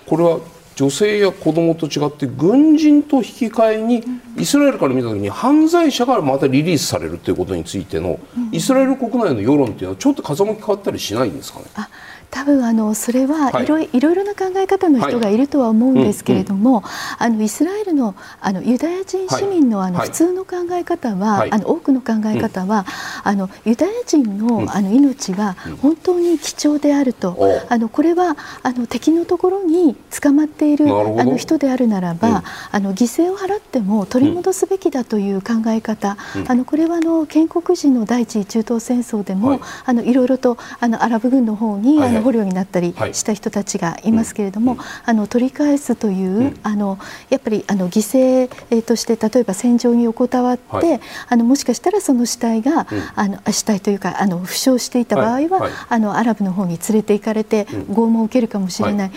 [0.07, 0.39] これは
[0.75, 4.03] 女性や子供と違って軍人と引き換えに
[4.37, 8.19] イスラエルから見た時に犯罪者がまたリリースされるということについての
[8.51, 11.87] イスラエル国内の世論というのはちょっと風向き変わったりしないんですかね？
[12.31, 13.65] 多分あのそれはい。
[13.65, 15.41] ろ,、い、ろいろな考え方の人がい。
[15.41, 16.83] るとは思うんですけれども、
[17.17, 22.85] あのイスラエルのあのユダヤ人市民のあの普通の考え方は、あの多くの考え方は、
[23.23, 27.37] あのユダヤ人のあの命は本当に貴重であると、
[27.69, 36.17] あのこれはあの敵のところに捕まっているあの人であるならば、あの犠牲を払っても取り戻すべきだという考え方、
[36.47, 46.97] あのこれはあの建国時の第一次中東戦争でも、あのいろいろとあのアラブ軍の方にあの捕虜になったりした人たちがいますけれども、あの取り返すという、あの
[47.29, 59.11] やっぱりあの犠牲として例えば戦場に横たわって、あのもしかしたらその死体が、あの死体というかあの負傷していた場合は、あのアラブの方に連れて行かれて拷問を受けるかもしれない、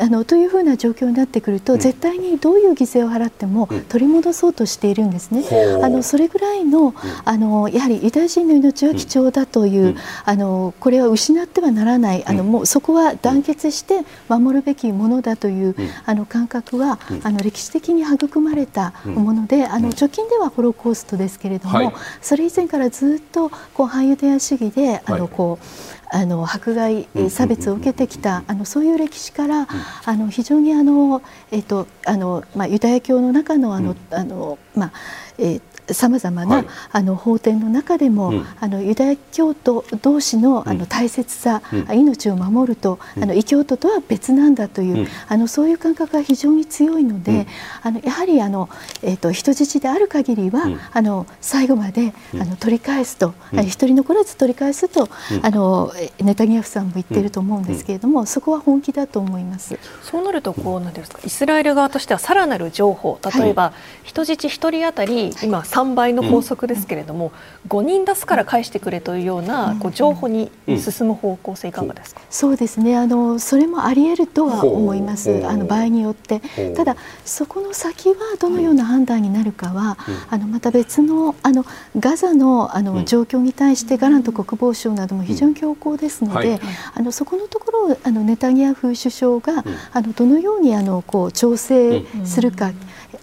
[0.00, 5.44] あのというふうな状況になってくると、絶対にどういう犠牲を払っても取り戻そうとしているんですね。
[5.82, 25.66] あのそれぐらいのあのやはりユダヤ人の命は貴重だという、あのこれは失ってはならないあのもうそこは団結して守るべきものだという、あの感覚は、あの歴史的に育まれたもので、あの直近ではホロコーストですけれども、それ以前からずっとこう反ユダヤ主義であのこう、
[26.10, 29.66] あの迫害差別を受けてきたあのそういう歴史から
[30.04, 34.92] あの非常にあのえっとあのまあユダヤ教の中のあのあのまあ
[35.38, 35.60] え
[35.92, 47.46] さまざまな、あの法典の中でも、あのユダヤ教徒同士のあの大切さ、命を守ると、あの異教徒とは別なんだという、あのそういう感覚が非常に強いので、
[47.82, 48.68] あのやはりあの、
[49.02, 55.08] えー、と人質である限りは、あの最後まで、あの取り返すと、一人残らず取り返すと、
[55.42, 59.78] あのネタニヤフさんも言っていると思うんですけれども、そこは本気だと思います。
[60.02, 63.72] そうなるとこうなんですかイスラエル側としてはさらなる情報例えば、
[64.02, 67.32] 人質一人当たり今3倍の法則ですけれども、
[67.64, 72.96] うん、5人出すから返してくれというようなこう情報に進む方向性いかがですか、そうですね。
[72.96, 75.46] あのそれもあり得るとは思います。
[75.46, 76.40] あの場合によって。
[76.74, 79.98] ただそこの先はどのような判断になるかは、
[80.30, 81.66] あのまた別のあの
[81.98, 86.58] ガザのあの状況に対してガラント国防省なども非常に強硬ですので、
[86.94, 92.72] あのそこのところをあのネタニヤフ首相が、あのどのようにあのこう調整するか、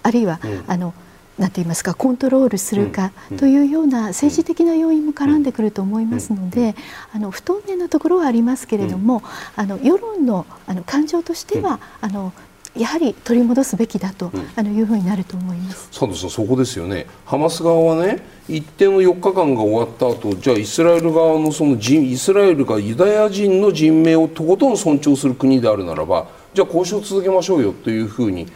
[0.03, 0.93] あるいは、あの
[1.37, 6.75] なんて言いますかコントロールするかというような政治的な要因も絡んでくると思いますので
[7.13, 9.23] あの不透明なところはありますけれども
[9.55, 12.33] あの世論のあの感情としてはあの
[12.77, 15.89] やはり取り戻すべきだと、うん、あのいうふうになると思います。
[15.89, 28.47] 佐藤さん、そこですよね、ハマス側はね、一定の4日間が終わった後じゃあイスラエル側のその人イスラエルがユダヤ人の人命をとことん尊重する国であるならば、じゃあ交渉を続けましょうよというふうに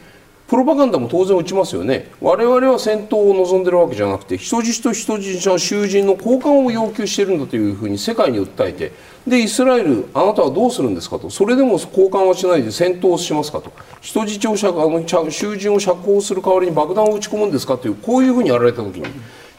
[0.48, 2.10] プロパガンダも当然打ちますよね。
[2.22, 8.94] 我々は戦闘を望んでるわけじゃなくて人質と人質の囚人の交換を要求してるんだというふうに世界に訴えて
[9.28, 11.30] でイスラエルあなたはどうするんですかと。
[11.30, 13.74] それでも交換はしないで戦闘をしますかと。
[14.00, 19.06] 人質をあの囚人を釈放する代わりに爆弾を撃ち込むんですかというこういうふうにやられた時に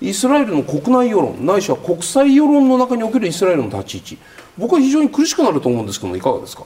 [0.00, 4.18] イスラエルの国内世論ないしは国際世論の中におけるイスラエルの立ち位置。
[4.56, 6.64] 僕は非常に苦しくなると思うんですけどいかがですか？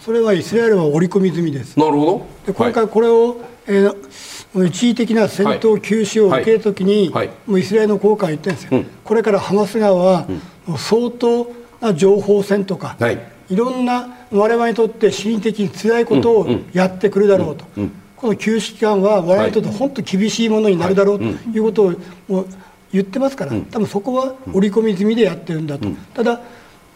[0.00, 1.76] それはイスラエルは織り込み済みです。
[1.76, 2.26] なるほど。
[2.46, 7.26] で今回これを、はいえー、一時的な戦闘休止を受けるときに、はい。
[7.28, 10.26] はい、もうイスラエルの効果は言ってるんですよ、うん、これからハマス側は、
[10.68, 11.50] うん、相当
[11.80, 21.58] な情報戦とか、はい、いろんな我々にとって心理的に辛いことをやってくるだろうと、うん、この休止期間は我々にとって本当厳しいものになるだろうとい。
[21.58, 21.94] うことを
[22.28, 22.46] もう
[22.92, 26.40] 言ってますから、多分そこは織り込み済みでやってるんだと、ただ、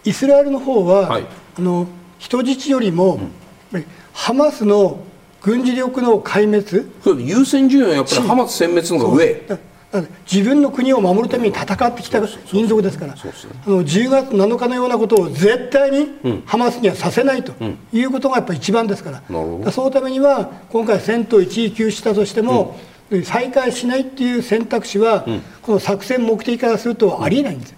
[0.04, 1.20] イスラエルの方は、
[1.56, 1.88] あの
[2.20, 3.18] 人質よりも、
[4.12, 5.00] ハマスの
[5.42, 7.24] 軍事力の壊滅？
[7.24, 9.68] 優先順位はやっぱりハマス殲滅の方が上。
[10.30, 12.20] 自分の国を守るために戦ってきた
[12.52, 13.16] 民族ですから、あ
[13.70, 17.54] の10月7日のようなことを絶対にハマスにはさせないと
[17.90, 22.78] いうことがやっぱり一番ですから、うん、そのためには今回、戦闘一時休止したとしても、
[23.10, 27.74] うん、再開しないっていう選択肢は、うん、この作戦目的からするとありえないんです、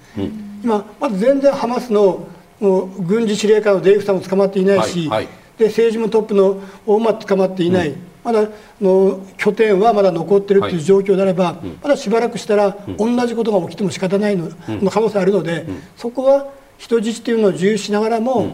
[0.64, 2.26] 今、まず全然ハマスの
[2.60, 8.48] 軍事司令官のデイフさんも捕まっていないし、はいはいで政治もトップの大間捕まっていない、うん、まだ
[8.80, 18.52] の拠点はまだ残ってるという状況であれば、はい、まだしばらくしたら、同じことが起きても仕方ないの,、の可能性あるので、そこは人質というのを重視しながらも、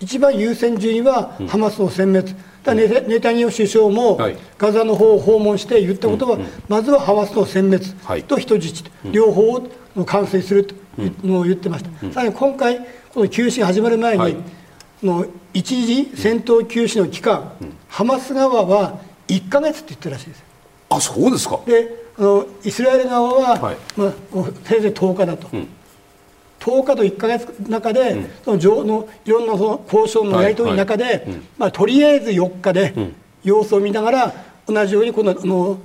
[0.00, 4.18] 一番優先順位はハマスの殲滅、だネネタニヤフ首相も
[4.58, 7.62] ガザの方を訪問して言ったことは、まずはハマスの殲
[8.06, 9.62] 滅と人質、両方
[9.96, 10.74] を完成すると
[11.22, 12.78] のを言ってました、さらに今回、
[13.12, 14.36] この休止が始まる前に、
[15.02, 17.52] の一時戦闘休止の期間、
[17.88, 20.44] ハマス側は1か月って言ってるらしいです。
[20.88, 21.60] あそうですか。
[21.66, 24.12] であのイスラエル側は、はい、まあ、
[24.64, 25.68] せいぜい10日だと、うん、
[26.60, 31.14] 10日と1か月の中で、うん、その上のいろんなその交渉のやり取りの中で、はい。
[31.14, 31.26] はい、
[31.58, 32.94] まあ、とりあえず4日で
[33.44, 34.34] 様子を見ながら、
[34.66, 35.78] 同じようにこのの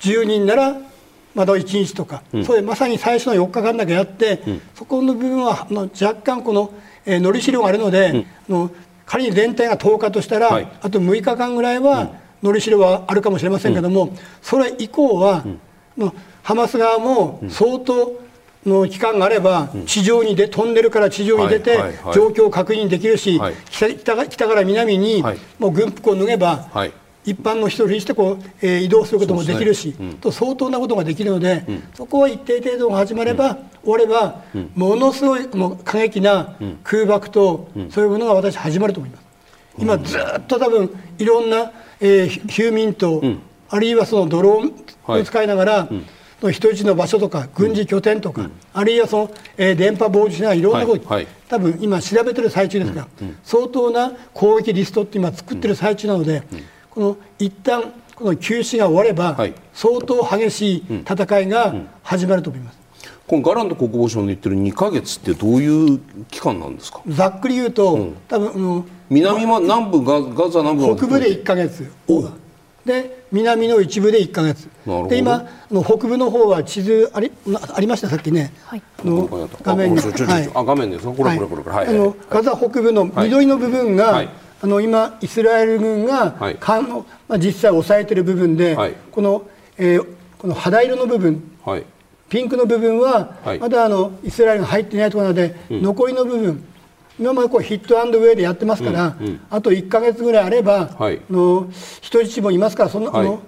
[0.00, 0.76] 10人なら
[1.34, 4.42] まだ1日とか、うん、それまさに最初の4日間だけやって、
[4.74, 6.72] そこの部分はの若干この、
[7.06, 8.70] えー、のりしろがあるので、の
[9.06, 10.48] 仮に全体が10日としたら、
[10.82, 12.10] あと6日間ぐらいは、
[12.42, 15.44] のりしろはあるかもしれませんけども、それ以降は、
[15.96, 18.20] のハマス側も相当
[18.66, 21.78] の期間があれば、地上にで飛んでるから地上に出て、
[22.14, 23.40] 状況を確認できるし、
[23.70, 25.22] 北北から南に
[25.58, 26.68] もう軍服を脱げば、
[27.26, 29.94] 一般の人にしてこう、えー、移動することもできるし、ね。
[30.00, 34.42] うん、と相当なことができるので、うん、そこは一定程度が始まれば、うん、終われば、
[34.74, 39.26] ものすごいもう過激な空爆と、そういうものが私始まると思います。
[39.78, 43.22] 今ずっと多分いろんな、えー、ヒューミンと、
[43.68, 45.72] あるいはそのドローンを使いながら、
[46.42, 53.28] はい、人質の場所とか軍事拠点とか、うん、あるいはその、えー、電波傍受しながらいろんなこと、はい、多分今調べてる最中ですが、うん。
[53.28, 56.42] うん、相当な攻撃リストって今作ってる最中なので、
[56.96, 62.78] この一旦この休止が終われば、はい、相当激しい戦いが始まると思います。
[63.26, 65.98] このガラント国防省の言ってる2か月ってどういう
[66.30, 67.02] 期間なんですか？
[67.06, 71.86] ざっくり言うと、多分あの南は南部ガガザ南部北部で1か月
[72.86, 74.66] で南の一部で1か月。
[75.10, 77.30] で今の北部の方は地図あり
[77.74, 78.08] ありました？
[78.08, 79.28] さっきね、はい、の
[79.62, 81.04] 画面に、はい、あ画面です。
[81.04, 84.28] これこれこれこれ、はい、あのガザ北部の緑の部分が、はい、
[84.62, 91.84] あの今イスラエル軍が、はい、かまあ、実際抑えている部分で、はい、この、えー、この肌色の部分、はい、
[92.28, 96.64] ピンクの部分は、まだあのイスラエルが入っていないところなので、うん、残りの部分
[97.18, 99.26] 今までこうヒットアンドウェイでやってますから、うん。
[99.26, 101.68] うん、あと1か月ぐらいあれば、はい、の
[102.00, 103.42] 人質もいますからその、はい、の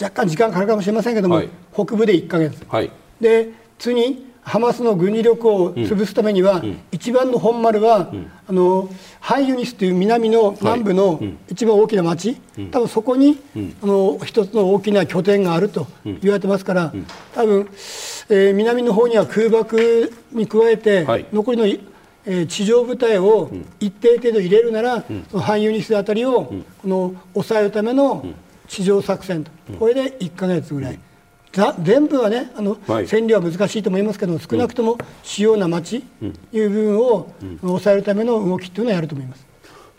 [0.00, 13.40] 若干時間かかるかもしれませんけども、はい、北部で1か月、はい、で次ハマスの軍事力を潰すためには、うん、一番の本丸は、うん、あのハイユニスという南の南部の一番大きな町、うん、多分そこに、
[13.82, 16.92] あの一つの大きな拠点があると言われてますから、
[17.34, 17.68] 多分、
[18.28, 21.66] えー、南の方には空爆に加えて、残りの
[22.26, 26.52] え地上部隊を一定程度入れるなら、その反ユニスあたりを、
[26.82, 28.26] この抑えるための
[28.68, 30.98] 地上作戦と、これで1か月ぐらい。
[31.82, 39.46] 全部はねあの、はい、占領は難しいと思いますけど少なくとも主要な町という部分を抑えるための動きというのはやると思います。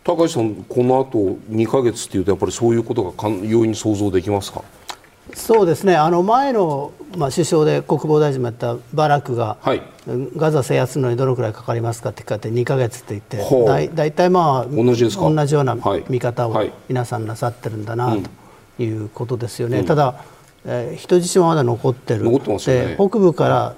[0.04, 1.18] 高橋さん、このあと
[1.50, 4.64] 2か月というとやっぱりそういうことが容易に想像できますか？
[5.34, 5.96] そうですね。
[5.96, 9.82] あの前の、まあ、首相で国防大臣もやったバラクが、はい、
[10.38, 15.28] ガザ制圧するのにどのくらいかかりますかって聞かれて2か月って言ってだ大体まあ同じですか？
[15.28, 15.76] 同じような
[16.08, 18.16] 見方を皆さんなさってるんだな、
[18.78, 19.80] ということですよね。
[19.80, 20.24] うん、ただ
[20.66, 22.24] えー、人質もまだ残ってる。
[22.24, 23.76] 残ってます、ね、北部から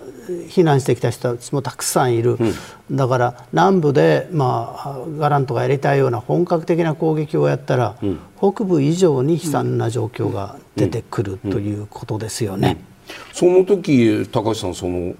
[0.49, 12.77] 避難してきた人たちもたくさんいる、うん、だから南部で、まあ、ガラントがやりたいような本格的な攻撃をやったら、うん、北部以上に悲惨な状況が出てくるということですよね。
[13.33, 15.15] その時高橋さんその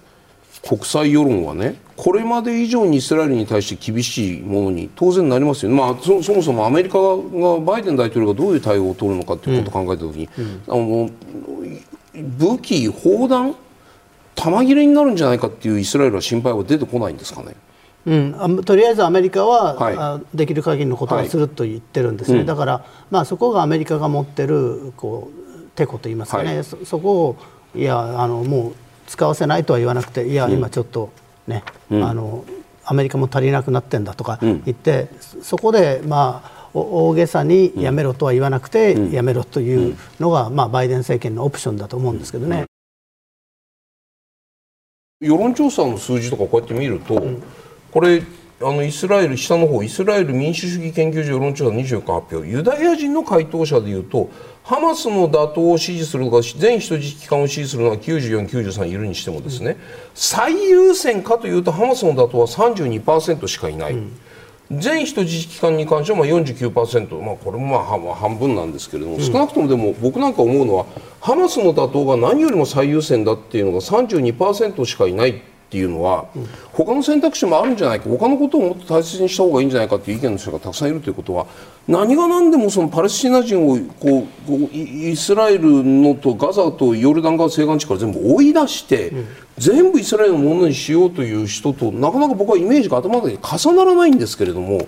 [0.67, 11.10] 国際世論はねこれまで以上にイスラエルに対して厳しいものに当然なりますよね、まあ、そそもそもアメリカがバイデン大統領がどういう対応を取るのかということを考えたときに、うん、あの
[12.13, 13.56] 武器、砲弾
[14.36, 17.56] 弾切れになるんじゃないかっていうイスラエルは心配は出てこないんですかね。
[18.06, 22.45] うん、とりあえずアメリカは、はい、できる限りのことはすると言ってるんですね、はい。
[22.45, 27.38] だから、まあ、そこがアメリカが持ってるこうてこといいますかね、はい、そそこを
[27.75, 28.73] いやあのもう
[29.07, 31.12] 使わせないとは言わなくていや、今ちょっと
[31.47, 32.45] ね、うん、あの
[32.85, 42.65] アメリカも足りなくなってんだとか言って、うん、そこで、まあ、大げさにやめろとは言わなくて、うん、やめろというのが、まあ、バイデン政権のオプションだと思うんですけどね。
[45.19, 47.21] 世論調査の数字とかこうやって見ると、
[47.91, 48.21] これ
[48.60, 52.47] あのイスラエル下の方イスラエル民主主義研究所世論調査24日発表。
[52.47, 54.29] ユダヤ人の回答者でいうと
[54.67, 59.77] ハマスの打倒を支持するとか全人質機関を支持するのが94、93いるにしてもですね、うん、
[60.13, 63.93] 最優先かというとハマスの打倒は32%しかいない。
[63.93, 64.19] うん
[64.69, 70.85] 全人質機関に関してはまあ49%、まあ、これもまあ半分なんですけれども、少なくともでも僕なんか思うのは
[71.21, 81.45] ハマスの打倒が何よりも最優先だっていうのが32%しかいないっていうのは、うん、他の選択肢もあるんじゃないか他のことをもっと大切にした方がいいんじゃないかという意見の人がたくさんいるということは
[81.89, 94.87] 何が何でもそのパレスチナ人をこうこうイスラエルのとガザとヨルダン川西岸地から全部追い出して、うん、全部イスラエルのものにしようという人となかなか僕はイメージが頭の中で重ならないんですけれども。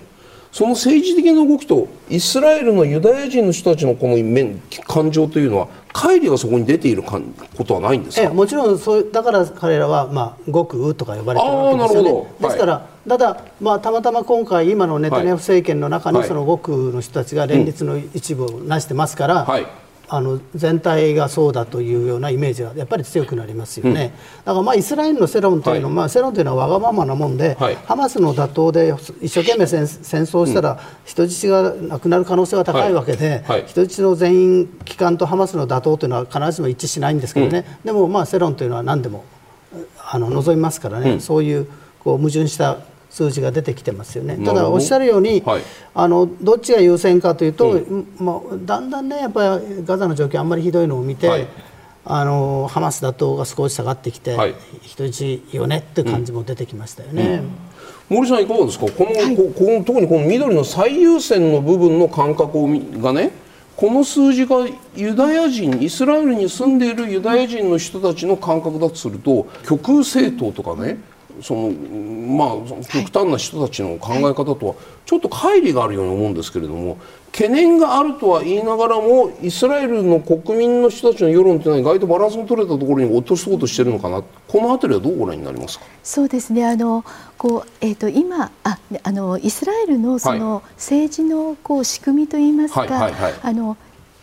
[0.52, 7.18] その政治的な動きとイスラエルのユダヤ人の人たちのこの面感情というのは乖離がそこに出ているこ
[7.64, 8.30] とはないんですか？
[8.30, 11.94] もちろんそうだから彼らは、まあ、極右とか呼ばれてるわけです。
[11.94, 12.26] よね。
[12.40, 19.66] ですから、はい、ただ、まあ、たまたま今回今のネタニヤフ政権の中にその極右の人たちが連立の一部をなしてますから、はい
[20.12, 28.92] あの全体がそうだというようなイメージがやっぱり強くなりますよね、うん、だからまあイスラエルの世論というのは、はい、まあ、世論というのはわがままなもんで、はい、ハマスの打倒で
[29.22, 39.24] 一生懸命戦争したら人質がなくなる可能性は高いわけで、はい、人質の全員帰還とハマスの打倒というのは必ずしも一致しないんですけどね、うん、でもまあ世論というのは何でも
[40.12, 41.68] あの望みますからね、うん、そういう
[42.00, 42.78] こう矛盾した
[43.10, 44.38] 数字が出てきてますよね。
[44.44, 45.62] ただおっしゃるように、はい、
[45.94, 51.46] あのどっちが優先かというと、うん、まあ、だんだんねやっぱりガザの状況あんまりひどいのを見て、はい、
[52.04, 57.42] あのハマス打倒が少し下がってきて、はい、人質よねって感じも出てきましたよね。
[58.10, 58.86] うん、森さんいかがですか？
[58.86, 63.32] この、ここの特にこの緑の最優先の部分の感覚をがね
[63.76, 70.98] この数字がユダヤ人イスラエルに住んでいるユダヤ人の人たちの感覚だとすると極右政党とかね
[71.42, 74.74] そのまあ極端な人たちの考え方とは
[75.06, 76.98] ちょっと乖離があるように思うんですけれども
[77.32, 84.22] 懸念があるとは言いながらもイスラエルの国民の人たちの世論というのは意外とバランスの取れたところに落とそうとしているのかな。
[84.22, 85.84] この辺りはどうご覧になりますか？
[86.02, 86.66] そうですね。
[86.66, 87.04] あの
[87.38, 93.10] こう、えーと、今ああのイスラエルのその政治のこう仕組みといいますか、
[93.42, 93.76] あの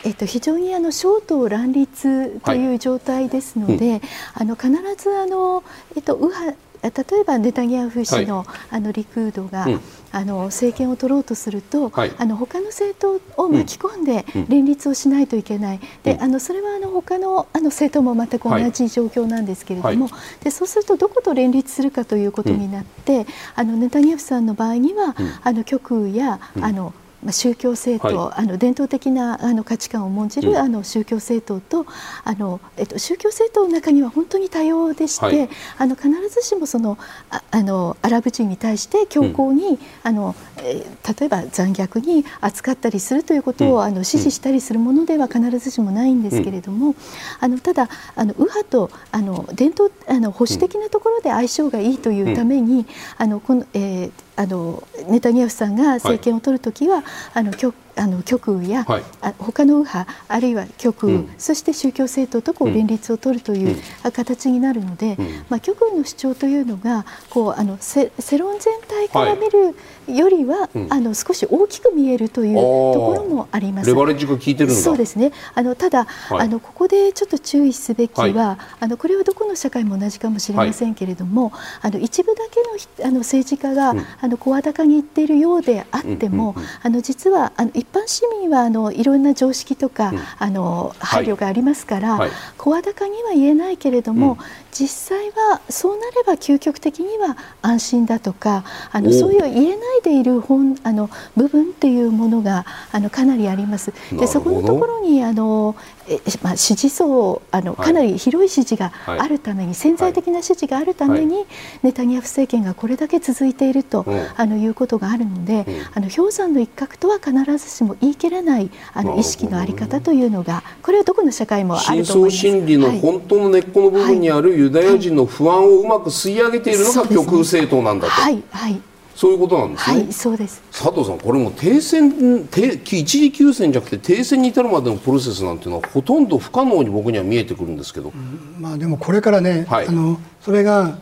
[0.04, 4.02] えっと、非常にあの小党乱立という状態ですので、はいうん、
[4.34, 5.64] あの必ずあの、
[5.96, 6.58] えっと、右派
[6.90, 9.82] 例えばネタニヤフ氏の,、あのリクードが、うん、
[10.12, 23.26] あの政権を取ろうとすると、はい、あの他の政党を巻き込んで連立をしないといけない、うん、であのそれはあの他のあの政党も全く同じ状況なんですけれども、はい、でそうするとどこと連立するかということになって、
[23.56, 26.94] あのネタニヤフさんの場合には、あの極右や、あの
[27.24, 31.90] まあ、宗教政党、はい、あの伝統的なあの価値観を重んじる、うん、あの宗教政党と
[32.24, 36.98] あの、えっと、宗教政党の中には本当に多様でして、はい、あの必ずしもその
[37.30, 40.86] ああのアラブ人に対して強硬に、うん、あのえ
[41.20, 46.96] 例えば残虐に扱ったりするということを、うん、あの支持したりするものでは必ずしもないんですけれども、
[47.40, 52.86] あのただあの右派とあの伝統あの保守的なところで相性がいいというために、
[53.18, 63.76] あのこのえーあのネタニヤフさんが政権を取るときは、はい、あの極あの極右や、はい、あ他の右派あるいは極右、うん、そして宗教政党とこう連立を取るという、
[64.06, 69.76] うん、形になるので、うん、まあ、極右の主張というのがこうあの世論全体から見る
[70.08, 73.90] よりは、はい、あの少し大きく見えるというところもあります。
[73.90, 75.32] レバレッジが効いてるそうですね。
[75.56, 81.52] あのただ、はい、あのここでちょっと注意すべきは、あのこれはどこの社会も同じかもしれませんけれども、
[81.82, 82.62] あの一部だけ
[83.04, 92.20] のあの政治家が、あの声高に言っているようであっても、あの実はあの一般市民はあのいろんな常識とか、あの配慮がありますから、
[92.58, 94.38] 声高には言えないけれども、
[94.80, 103.92] 実際はそうなれば究極的には安心だとかあのそういう言えないでいる本あの部分っていうものがあのかなりあります。
[104.12, 105.97] でそこのところにあのえ
[106.42, 111.46] まあ、支持層あの、かなり広い支持があるために、潜在的な支持があるために、
[111.84, 114.06] ネタニヤフ政権がこれだけ続いていると、
[114.36, 122.38] あのいうことがあるので、あの氷山の一角とは必ずしも言い切れないあの意識の在り方というのがこれはどこの社会もあると思います。
[122.38, 128.12] 心理の本当の根っこの部分にあるユダヤ人の不安をうまく吸い上げているのが極右政党なんだと。
[128.12, 128.82] はい、はい
[129.18, 130.02] そういうことなんですね。
[130.04, 130.62] はい、そうです。
[130.72, 138.10] 佐藤さん、これも停戦、停一時休戦じゃなくて停戦に至るまでのプロセスなんていうのはほとんど不可能に僕には見えてくるんですけど。
[138.10, 141.00] うん、まあでもこれからね、はい、あのそれが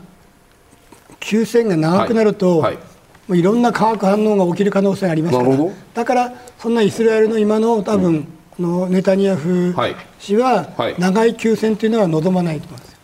[1.20, 2.78] 休戦が長くなると、はい、
[3.28, 5.58] はい、いろんな化学反応が起きる可能性がありますから。
[5.94, 8.26] だからそんなイスラエルの今の多分、
[8.58, 9.76] うん、のネタニヤフ
[10.20, 12.95] 氏は長い休戦というのは望まないと思います。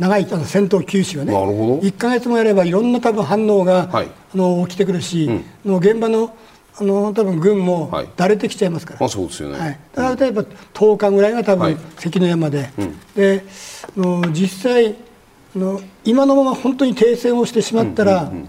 [0.00, 1.78] 長いあの戦闘休止はね、なるほど。
[1.80, 5.32] 1か月もやればいろんな多分反応が、はい、あの起きてくるし、う
[5.68, 6.34] ん、の現場の
[6.78, 13.44] あの多分軍もだれてきちゃいますから、はい、あそうですよね、はい、だから例えば10日ぐらいが多分関の山で、うん、で
[13.96, 14.96] の実際
[15.54, 18.48] の今のまま本当に停戦をしてしまったら、うんうんうん、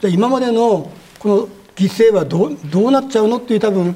[0.00, 3.94] じゃ今までのこの犠牲はどうどうなっちゃうのっていう多分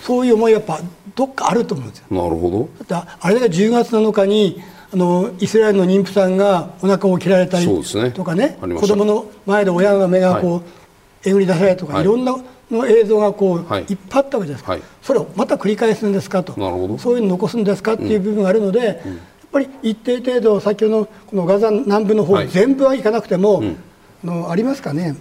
[0.00, 0.80] そういう思いはやっぱ
[1.14, 2.06] どっかあると思うんですよ。
[2.10, 2.84] なるほど。
[2.86, 4.62] だってあれが10月7日に
[4.92, 7.66] あのイスラエルの妊婦さんがお腹を切られたり
[8.12, 10.62] とかねね子供の前で親の目がこう、はい、
[11.24, 12.36] えぐり出されとか、はい、いろんな
[12.70, 16.42] の映像がこう、はい、いっぱいあったわけです、はい、それをまた繰り返すんですか？
[16.42, 16.52] と。
[16.98, 17.94] そういうの残すんですか？
[17.94, 19.20] っていう部分があるので、うん、やっ
[19.50, 23.76] ぱり一定程度先ほどのこのガザ南部の方、全部はいかなくても、うん、
[24.24, 25.16] のありますかね？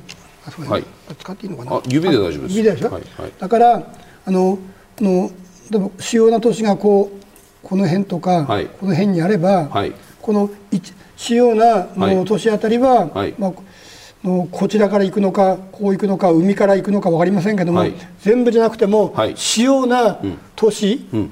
[0.46, 0.84] あそう、はい、
[1.18, 1.82] 使っていいのかな？
[1.88, 2.58] 指で大丈夫です。
[2.58, 3.94] 指でしょ、はいはい、だから
[4.26, 4.60] あの
[5.00, 5.32] の
[5.70, 7.22] でも主要な都市がこう
[7.64, 10.50] この辺とか、はい、この辺にあれば、はい、この
[11.16, 13.54] 主要なの都市あたりは、はい、まあ、
[14.24, 17.86] のこちらから行くのかこう行くのか海から行くのか分かりませんけども、
[18.22, 20.20] 全部じゃなくても、主要な
[20.56, 21.32] 都市、うん、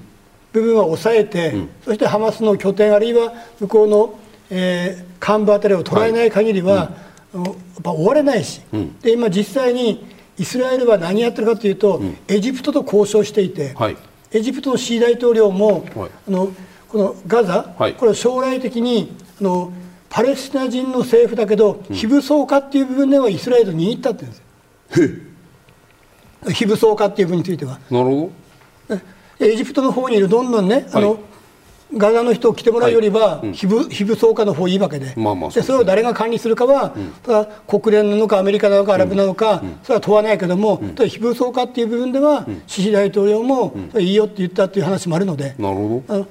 [0.52, 4.20] 部分は抑えて、うん、そしてハマスの拠点あるいは向こうの、
[4.50, 6.92] えー、幹部あたりを捉えない限りは、
[7.34, 7.54] うん、やっ
[7.84, 8.62] ぱ終われないし、
[9.02, 10.06] で今実際に
[10.38, 13.76] イスラエルは何やってるかというと、エジプトと交渉していて、
[14.32, 16.52] エジプトのシー大統領も、はい、あの
[16.88, 19.72] このガザ、はい、これ将来的にあの
[20.10, 25.22] パレスチナ人の政府だけど、非武装化っていう部分ではイスラエルに握ったって言うんで
[26.42, 26.52] すよ。
[26.52, 27.80] 非武装化っていう部分については。
[27.92, 28.32] なるほ
[28.90, 29.00] ど。
[29.40, 31.20] エジプトの方にいるどんどんね、あの
[31.96, 45.56] ガザの人を来てもらうよりは、非武非武装化の方がいいわけで,、まあまあでそれを誰が管理するかは、うん、国連なのかアメリカなのかアラブなのか、うん、それは問わないけども、うん、非武装化っていう部分では、シシ大統領も、いいよって言ったっていう話もあるので。
[45.58, 46.28] なるほど。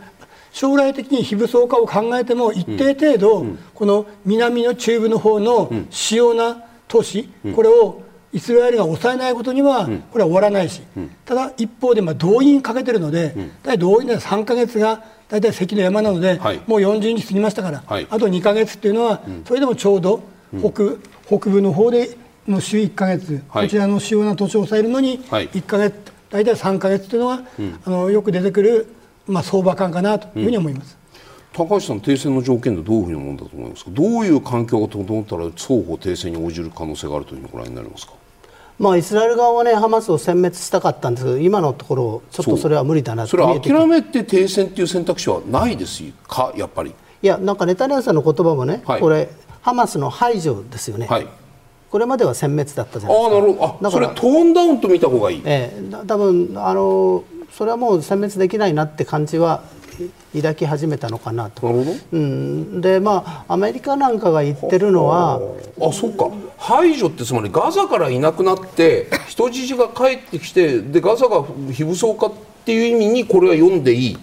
[0.53, 8.03] 将来的に非武装化を考えても一定程度、この南の中部の方の主要な都市、これを
[8.33, 10.83] イスラエルが抑えないことにはこれは終わらないし、
[11.25, 13.35] ただ一方で動員かけてるので、
[13.79, 20.23] 動員で3か月が大体関の山なので、はい、もう40日過ぎましたから、はい、あと2か月っていうのは、うん、それでもちょうど
[20.59, 22.17] 北,、北部の方で
[22.47, 25.95] の週1か月、はい、こちらの主要な土地を抑えるのに1か月、
[26.31, 28.87] 大体3か月というのは、うん、あのよく出てくる、
[29.27, 30.97] まあ、相場感かなというふうに思います。
[31.53, 38.13] 高橋さん、停戦の条件でどういうふうに思うんだと思いますか、どういう環境が整ったら双方停戦に応じる可能性があるというふうにご覧になりますか？
[38.79, 46.95] まあ、イスラエル側は、ね、ハマスを殲滅したかったんですけど今のところちょっとそれは無理だなそれは諦めて停戦という選択肢はないですかやっぱり。
[47.21, 49.29] いやなんかネタニヤフさんの言葉もね、はい、これ
[49.61, 51.27] ハマスの排除ですよね、はい、
[51.91, 53.37] これまでは殲滅だったじゃないですか。
[53.37, 53.89] あなるほど。
[53.89, 55.43] あそれトーンダウンと見た方がいい。
[55.45, 59.65] ええ多分あのそれはもう殲滅できないなって感じは
[60.35, 61.71] 抱き始めたのかなと。
[61.71, 65.41] なうん、でまあアメリカなんかが言ってるのは
[65.81, 66.31] あそっか。
[66.59, 72.33] 排除ってつまりガザからいなくなって 人質が帰ってきてでガザが非武装化っ
[72.65, 74.19] ていう意味にこれは読んでいい。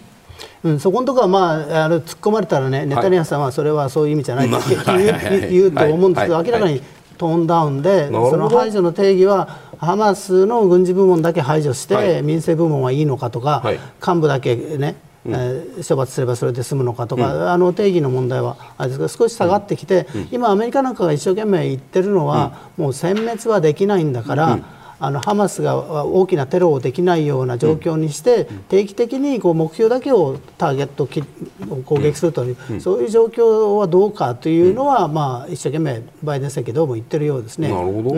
[0.64, 6.82] うん、そこのところは、まあ、あの突っ込まれたらね、ネタニヤフさんはそれはそういう意味じゃないって言うと思うんですけど、明らかに
[7.20, 13.64] トーンダウンで、その排除の定義は、ハマスの軍事部門だけ排除して、民生部門はいいのかとか、
[14.06, 14.96] 幹部だけね、うん、
[15.28, 24.60] えー、処罰すればそれで済むのかとか、うん、あの定義の問題はあれですが少し下がってきて、うん、今、アメリカなんかが一生懸命言ってるのは、もう殲滅はできないんだから。
[24.98, 37.70] あのハマスが大きなテロをできないような状況にして、定期的にこう目標だけをターゲットを攻撃するという、そういう状況はどうかというのは、まあ、一生懸命バイデン政権どうも言ってるようですね。
[37.70, 38.16] なるほど、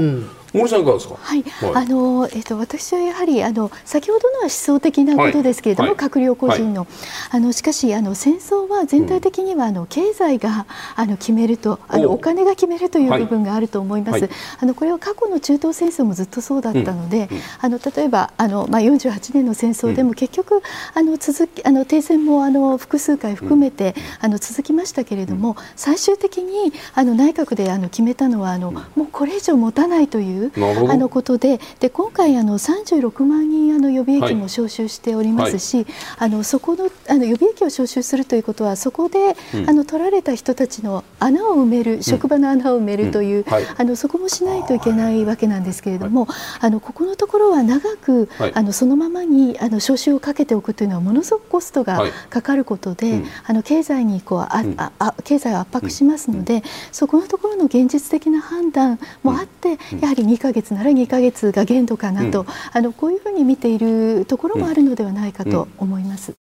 [0.53, 1.15] 森さんいかがですか？
[1.19, 6.89] はい、はい、あのえっ、と私はやはりあの先ほどのは思想的なことですけれども、はい、閣僚個人の、はい、
[7.31, 12.17] あのしかしあの戦争は全体的には、あの経済があの決めるとあのお。
[12.27, 14.29] 金が決めるという部分があると思います。
[14.59, 17.37] あのこれは過去の中東戦争もずっとそうだったので、うん。
[17.37, 20.61] うん、あの例えばあのまあ48年の戦争でも結局
[20.93, 30.51] あの続きあの停戦もあの複数回含めて、あの続きましたけれども、最終的にあの内閣であの決めたのはあのもうこれ以上持たないといういう
[30.91, 35.85] あのことでで今回あの36万人あの予備役も招集しておりますし、はい、
[36.19, 43.51] あのそこのあの予備役を招集するということはそこで、うん、あの取られた人たちの穴を埋める、職場の穴を埋めるという、うん。
[43.51, 66.33] はい、あのそこもしないといけないわけなんですけれども、はい、あのここのところは長く、あのそのままにあの招集をかけておくというのはものすごくコストがかかることで、うん、あの経済にこうあ、ああ経済を圧迫しますので、そこのところの現実的な判断もあって、やはり2か月なら2か月が限度かなと、うん、あのこういうふうに見ているところもあるのではないかと思います。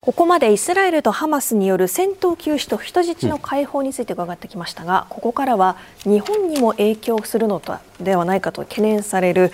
[0.00, 7.62] ここまでイスラエルとハマスによる戦闘休止と人質の解放について伺ってきましたが、ここからは日本にも影響するの
[8.00, 9.50] ではないかと懸念される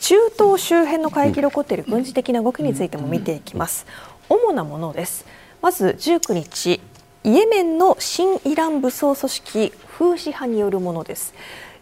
[0.00, 3.86] 中東周辺の海域で起こっている軍事的な動きについても見ていきます。
[4.28, 5.26] 主なものです。
[5.60, 6.80] まず19日、
[7.24, 11.34] イエメンの新イラン武装組織フーシ派によるものです。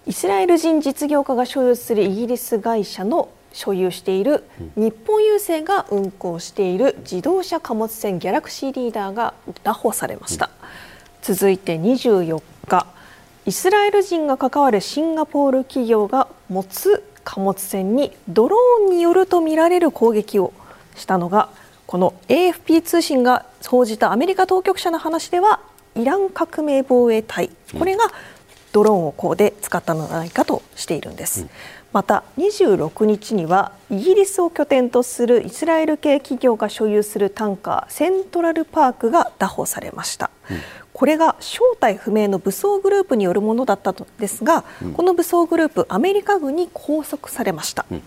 [0.06, 4.44] イスラエル人実業家が所有するイギリス会社の所有している
[4.74, 10.48] 日本郵政が運行している自動車貨物船ギャラクシーリーダーが拿捕されました、
[11.20, 12.86] 続いて24日
[13.44, 20.54] イスラエル人が関わるシンガポール企業が持つ貨物船にドローンによるとみられる攻撃を
[20.94, 21.50] したのが
[21.86, 25.60] この AFP 通信が報じたアメリカ当局者の話では
[25.96, 27.50] イラン革命防衛隊。
[27.78, 28.04] これが
[28.72, 31.42] ドローンをこうで使ったのではないかとしているんです。
[31.42, 31.50] うん。
[31.96, 40.58] また26日にはイギリスを拠点とするイスラエル系企業が所有するタンカーセントラルパークが拿捕されました、うん、
[40.92, 48.02] これが正体不明の武装グループによるものだったのですが、うん、この武装グループアメリカ軍に拘束されました、うん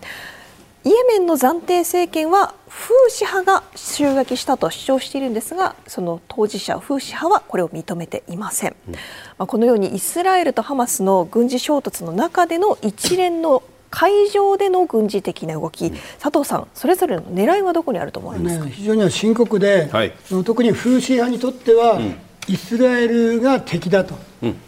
[0.86, 9.00] イエメンの暫定政権はフーシ派が襲撃したと主張しているんですがその当事者フーシ派はこれを認めていません、うん、ま
[9.40, 13.62] あ、このようにイスラエルとハマスの軍事衝突の中での一連の
[13.92, 20.14] 海上での軍事的な動き、うん、佐藤さん、それぞれの狙いはどこにあると思いますか、ね、非常に深刻で、はい、
[20.46, 22.16] 特にフーシ派にとっては、うん、
[22.48, 24.14] イスラエルが敵だと、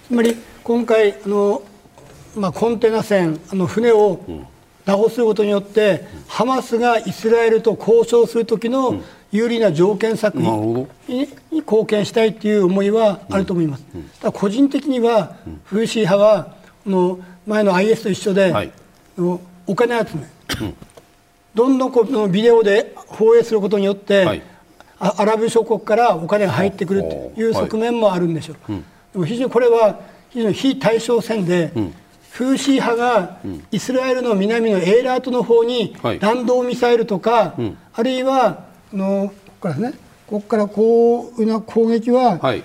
[0.07, 1.61] つまり今回あの、
[2.35, 4.19] まあ、コンテナ船、あの船を
[4.85, 9.01] 拿捕することによって、ハマスがイスラエルと交渉する時の
[9.31, 13.85] 有利な条件作にに貢献したいという思いはあると思います。
[14.21, 16.55] だ個人的には、フーシー派は
[16.85, 18.71] の前の IS と一緒で、はい、
[19.67, 20.73] お金集め、
[21.53, 24.41] どんどんこのビデオで放映することによって、はい、
[24.99, 28.73] アラブ諸国からお金が入ってくるという側面もあるんでしょう。
[29.13, 31.93] でも非常にこれは非常に非対称戦で、うん
[32.31, 33.39] フーシー派が
[33.71, 39.93] イスラエルの南のエーラートの方に弾道ミサイルとか、はい、あるいはあのここからね。
[40.27, 42.63] ここからこういうな攻撃は、はい、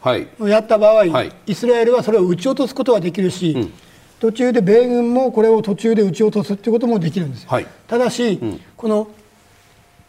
[0.00, 3.72] はい、やった場合、はい、イスラエルはそれを撃ち落とすことができるし、うん、
[4.20, 7.50] 途中で米軍もこれを途中で撃ち落とすということもできるんですよ。
[7.86, 9.08] ただし、うん、この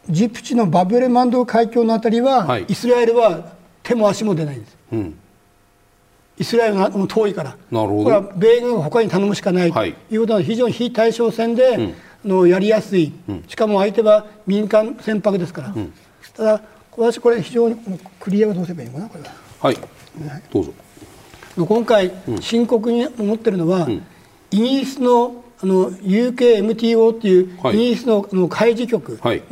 [0.09, 3.51] ジプチのバブレマンド海峡のあたりは、イスラエルは
[3.83, 4.77] 手も足も出ないんです。
[4.93, 5.19] うん
[6.39, 8.03] イスラエルの遠いから、なるほど。
[8.03, 9.73] これは米軍が他に頼むしかない。
[9.73, 9.95] とい。
[10.11, 15.93] うことは非常に非対称戦で、うん、のやりやすい、うん、しかも相手は民間船舶ですから、うん、
[16.35, 16.61] ただ、
[16.95, 17.75] 私、これ、非常に
[18.19, 19.29] クリアはどうすればいいのかな、これは。
[19.59, 19.77] はい、
[20.51, 20.73] どうぞ。
[21.55, 23.87] 今回、深刻に思っているのは、
[24.51, 29.43] イギリスのあの UKMTO っていう、イギリスのの海事局が、はい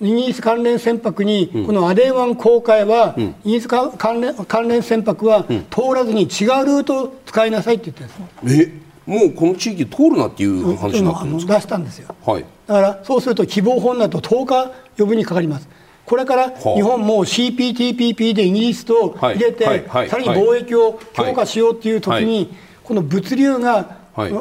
[0.00, 15.68] イギリス関連船舶に、このアデン湾航海は、イギリス関連関連船舶は、通らずに違うルートを使いなさいって言ってるんですえもうこの地域通るなっていう話になって出したんですよ、はい、だからそうすると希望本だと10日呼ぶにかかります。
[16.06, 24.32] これから日本も CPTPP でイギリスと入れて、さらに貿易を強化しようっていう時に、この物流がはい、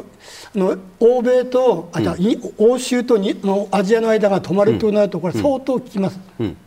[0.55, 2.15] の欧米とあ、うん、
[2.57, 6.45] 欧州とにのアジアの間が止まるとなると、これ、相当効きます、うん。
[6.47, 6.57] うん、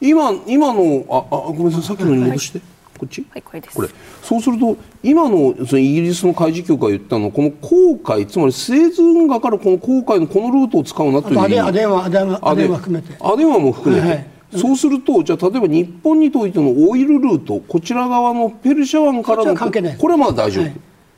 [0.00, 2.58] 今今のああ、ごめんなさい、さっきのに戻して。
[2.58, 3.88] はいこっち、はい、これこれ。
[4.22, 13.16] そうすると今のそのイギリスの海事局が言ったのはこの航海つまりスエズ運河からこの航海のこのルートを使うなというアデアデンはアデンはアデンは含めて。
[13.20, 14.26] アデンはも含めて、はいはい。
[14.56, 20.74] そうすると、じゃあ、例えば日本にといてのオイルルート、こちら側のペルシャ湾からの、これはまだ大丈夫、はい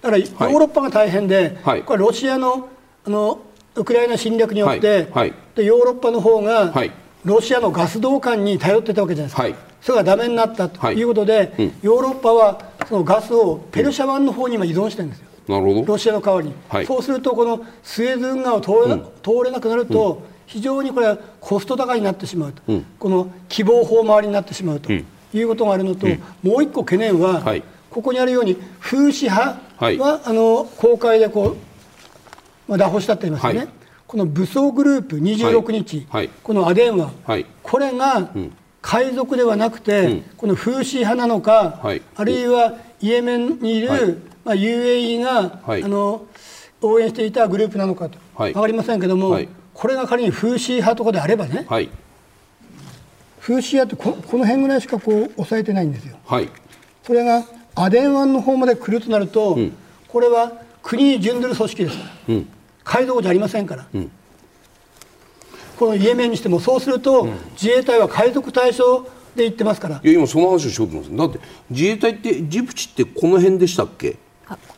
[0.07, 2.68] だからヨーロッパが大変で、はい、これロシアの
[3.04, 3.40] あの
[3.74, 6.72] ウクライナ侵略によって、はい、でヨーロッパの方が、
[7.24, 11.02] ロシアのガス導管に頼ってたわけじゃないですか、それがダメになったとい。
[11.02, 15.84] うことで、うん、ヨーロッパはそのガスをペルシャ湾の方に今依存してるんですよ、なるほど。
[15.84, 25.02] ロシアの代わりに、はい、そうするとこのスエズ運河を通れ,、うん、通れなくなると、うん、非常にこれはコスト高になってしまうと、うん、この希望法回りになってしまうとい
[25.34, 26.07] うことがあるのと、
[26.42, 27.62] もう一個懸念は、はい、
[27.97, 31.57] ここにあるように風刺派はあの公開でこう、
[32.68, 33.68] まあ、拿捕したって言いますよね、はい、
[34.07, 37.11] この武装グループ26日、はい、このアデンワ、
[37.62, 38.28] これが
[38.82, 41.80] 海賊ではなくて、うん、このフーシー派なのか、
[42.16, 46.26] あるいはイエメンにいる、まあ、UAE が、あの
[46.82, 49.40] 応援していたグループなのかと、分かりませんけども、
[49.72, 51.66] これが仮にフーシー派とかであればね、
[53.40, 56.18] フーシー派ってここの辺ぐらいしかこう抑えてないんですよ。
[57.07, 57.44] それが
[57.77, 59.72] アデン湾の方まで来るとなると、うん、
[60.09, 60.53] これは
[60.83, 62.49] 国に準ずる組織ですから、うん、
[62.83, 64.11] 海賊じゃありませんから、うん、
[65.79, 69.03] このイエメンにしてもそうすると、自衛隊は海賊対象
[69.35, 70.01] で言ってますから。
[70.03, 71.29] いや今その話をしようと思います。
[71.35, 74.16] だって自衛隊ってジプチってこの辺でしたっけ？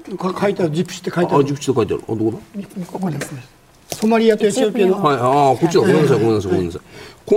[0.09, 1.45] 書いてあるジプチって書いてある。
[1.45, 2.03] あジプチって書いてある。
[2.09, 2.87] あどこだ？
[2.87, 3.33] ここです
[3.91, 5.01] ソマリアとエチオピアの。
[5.01, 5.81] はいああこっちだ。
[5.81, 6.83] ごめんなさいごめんなさいごめんなさい。
[7.25, 7.37] こ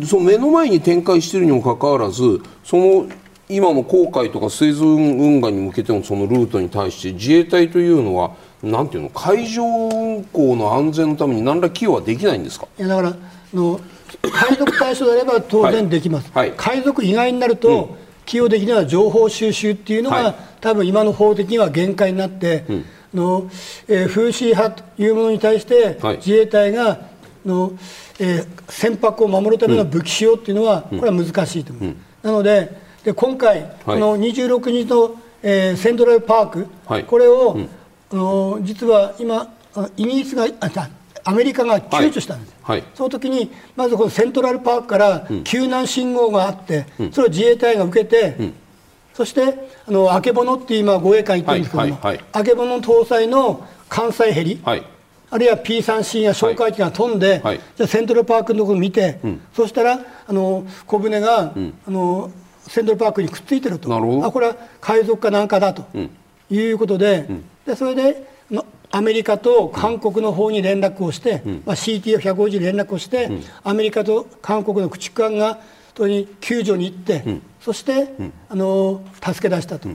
[0.00, 3.06] のその目の前に展開しているにもかかわらずその
[3.54, 8.32] 今の航海とかスエズ運河に向けてのそのルートに対して自衛隊というのは
[8.62, 12.68] なんていうの海上運航の安全のために何ら寄与はできないんですか？
[12.78, 13.16] いやだから
[13.52, 13.80] の
[14.22, 16.48] 海賊対象であれば当然できます、はい。
[16.50, 22.84] はい、海賊以外になると、うん、寄与できない情報収集っていうのが、はい、多分今の法的には限界になって、うん、
[23.14, 23.50] の
[23.88, 27.00] えー、風刺派というものに対して、自衛隊が
[27.44, 27.72] の、
[28.18, 32.26] えー、船舶を守るための武器使用っていうのは、これは難しいと思います。
[32.26, 36.68] なのでで今回、この26日の、えー、セントラルパーク、
[37.06, 37.58] これを、
[38.12, 39.52] あの実は今、
[39.96, 40.90] イギリスがあ
[41.24, 42.80] アメリカが救助したんです、はい。
[42.80, 48.54] はい、その時にまずこのセントラルパークから救難信号があって、うん、それを自衛隊が受けて、うん、
[49.14, 57.42] そしてあのあけぼのって今護衛艦言ってるんですけども、はい、あけぼの搭載の艦載ヘリ、あるいは P3C や哨戒機が飛んで、
[57.76, 61.52] じゃセントラルパークのところを見て、うん、そしたらあの小舟が、
[61.86, 62.30] あの
[62.66, 63.94] セントラルパークにくっついてると。
[63.94, 65.84] あこれは海賊かなんかだと。
[66.50, 67.26] いうことで,、
[67.64, 68.32] でそれで
[68.92, 75.58] アメリカと韓国の方に連絡をして、うん、まあ、CTF150 に連絡をして、うん、アメリカと韓国の駆逐艦が
[75.96, 78.08] そに救助に行って、うん、そして、
[78.48, 79.88] あの助け出したと、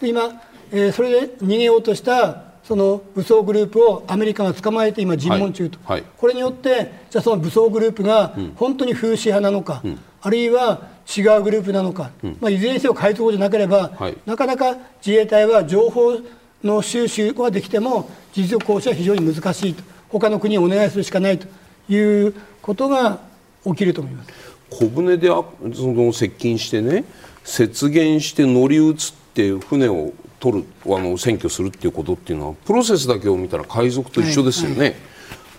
[0.00, 6.00] で今、えー、それで逃げようとしたその武装グループをアメリカが捕まえて今、尋問中と、はい。
[6.02, 9.82] はい、これによってじゃあその武装グループが本当に風刺派なのか、
[10.22, 16.18] あるいは違うグループなのか、まあ、いずれにせよ海賊じゃなければ、はい、なかなか自衛隊は情報
[16.62, 19.82] の収集はできても事実上交渉は非常に難しいと。
[20.08, 21.46] 他の国にお願いするしかないと。
[21.90, 23.20] いうことが
[23.64, 24.30] 起きると思います。
[24.70, 27.04] 小舟でその接近してね
[27.44, 28.94] 雪原して乗り移っ
[29.34, 34.78] て船を取るあの占拠するっていうことっていうのはプロセスだけを見たら海賊と一緒ですよね。
[34.78, 35.09] はいはい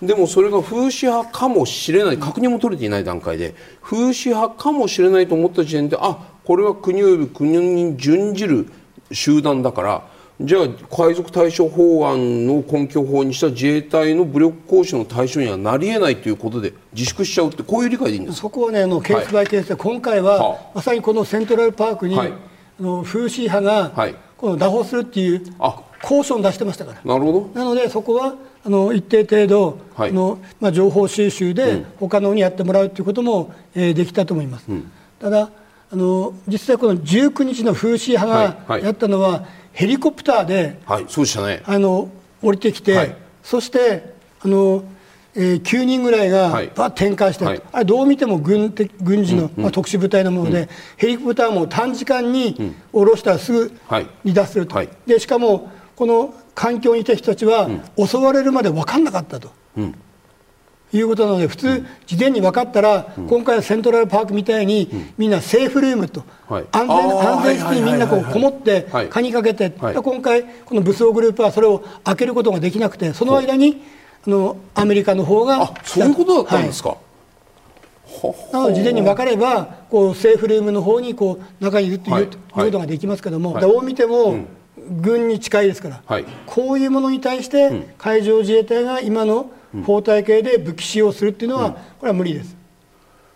[0.02, 8.66] でもそれが風刺派かもしれない確認も取れていない段階で風刺派かもしれないと思った時点であこれは国及び国に準じる
[9.12, 10.08] 集団だから
[10.40, 25.44] じゃあ海賊対処法案の根拠法にした自衛隊の武力行使の対象にはなりえないということで自粛しちゃうってこういう理解でいいんですそこはねあのケースバイケースで、はい、今回は、はあ、まさにこのセントラルパークに、はい、あの風刺派が、はい、この拿捕するっていう
[26.02, 27.00] 交渉を出してましたから。
[27.04, 27.60] なるほど。
[27.60, 28.34] なのでそこは
[28.64, 29.78] あの一定程度
[30.12, 35.50] の、まあ、情報収集で他のにやってもらうということも、えー、できたと思います、うん、ただ
[35.92, 41.62] あの実際この19日の風刺派がやったのは、ヘリコプターで、はい、そうでしたね。
[41.66, 42.08] あの
[42.40, 44.84] 降りてきて、はい、そしてあの、
[45.34, 59.50] えー、9人ぐらいがバッ展開して、はい、あれどう見ても軍的軍事の、うん、まあ、特殊部隊のもので、うん、ヘリコプターも短時間に降ろしたらすぐ離脱すると、でしかもこの環境にいた人たちは、襲われるまで分かんなかったと。
[60.94, 73.82] いうことなので普通、事前に分かったら、今回のセントラルパークみたいに、みんなセーフルームと、安全安全室にみんなこうこもって、鍵かけて、今回、この武装グループはそれを開けることができなくて、その間に
[74.26, 76.90] あのアメリカの方がそういうことだったんですか？
[76.90, 78.52] はい。
[78.52, 84.44] なので事前に分かればこうセーフルームの方にこう中にいるという,、ことができますけども、どう見ても
[84.90, 86.02] 軍に近いですから、
[86.46, 89.50] こういうものに対して海上自衛隊が今の
[89.84, 92.56] 法体系で武器使用するっていうのは、これは無理です。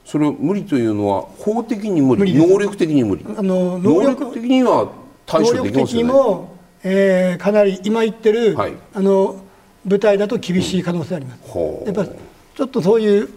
[0.04, 2.34] それ無理というのは法的に無理？
[2.34, 3.24] 能力的に無理？
[3.36, 4.92] あの能力的には
[5.26, 5.72] 対処できますよね。
[5.72, 9.40] 能力的にも、えー、かなり今言ってる、はい、あの
[9.84, 11.82] 部隊だと厳しい可能性あります、う。
[11.82, 13.28] ん、やっぱちょっとそういう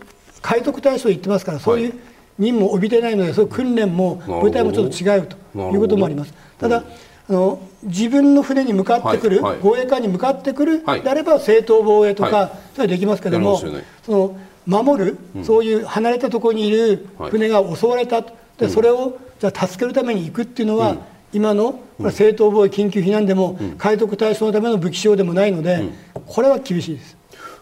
[0.43, 1.93] 海賊対象言ってますからそういう
[2.37, 5.37] 任務を帯びてないのでそういう訓練も部隊もちょっと違うと
[5.73, 6.33] いうこともあります。
[6.59, 6.83] ただ、
[7.29, 18.23] あの自分の船に向かってくる、はいはい、護衛艦に向かってくる、であれば正当防衛とか、はい、それはできますけども、ね、その守る、うん、そういう離れたところにいる船が襲われた、
[18.57, 20.99] でそれをじゃ助けるために行くっていうのは、うん、
[21.31, 21.79] 今の
[22.11, 25.87] 正当防衛緊急避難でも、うん、海賊対象のための武器使用でもないので、
[26.25, 27.19] これは厳しいです。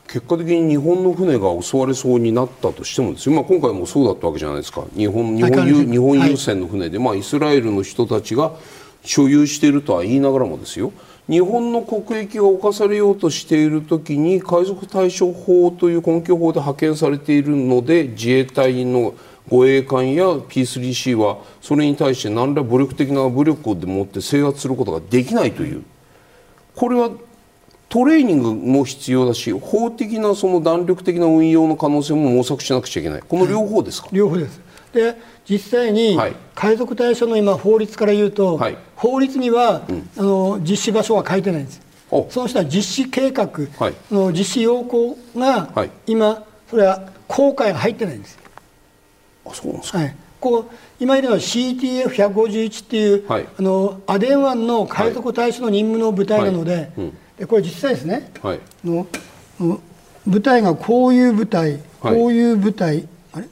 [0.07, 4.85] 結果的に日本の船が襲われそうになったとしてもですよ、まあ、今回もそうだったわけじゃないですか。
[4.95, 8.53] 日本日本日本優先の船で、まあ、イスラエルの人たちが
[9.07, 10.91] 所有しているとは言いながらもですよ。
[11.29, 19.13] 日本の国益が侵されようとしている時に海賊対処法という根拠法で派遣されているので自衛隊の
[19.49, 25.83] 護衛艦や P3C はそれに対して何ら武力的な武力でもって制圧することができないという。
[26.75, 27.09] これは
[27.89, 33.23] トレーニングも必要だし法的なその弾力的な運用の可能性も模索しなくちゃいけない。
[33.27, 34.66] この両方ですか、両方です。
[34.97, 35.15] で
[35.49, 36.17] 実際に
[36.55, 41.81] 海賊対象の今法律から言うと、はい、法律には、うん、あの実施場所は書いてないんです。
[42.29, 43.49] その人は実施計画
[44.09, 48.39] の実施要項が、はい、今それは公開が入ってないんです。
[49.45, 50.65] あそうなんですか、はい、こう
[50.99, 59.05] 今いるのは CTF151 っていう、はい、あのアデン湾の海賊対象の任務の部隊なので、うん、でこれ実際ですね、はい、の
[60.25, 63.47] 部隊がこういう部隊、こういう部隊、あれ、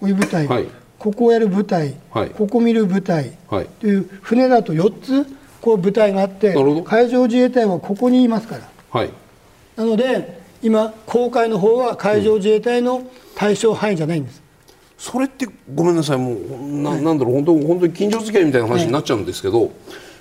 [0.00, 0.66] こういう部隊、はい、
[0.98, 3.32] ここをやる部隊、はい、ここ見る部隊
[3.80, 5.26] という船だと4つ
[5.60, 9.10] こう部隊があって海上自衛隊はここにいますから、はい、
[9.76, 13.02] なので今航海の方は海上自衛隊の
[13.34, 14.42] 対象範囲じゃないんです、
[14.98, 16.18] それってごめんなさい。
[16.18, 17.34] もうな,、なんだろう。
[17.34, 19.70] 本当本当に近所付き合いみたいな話になっちゃうんですけど、はい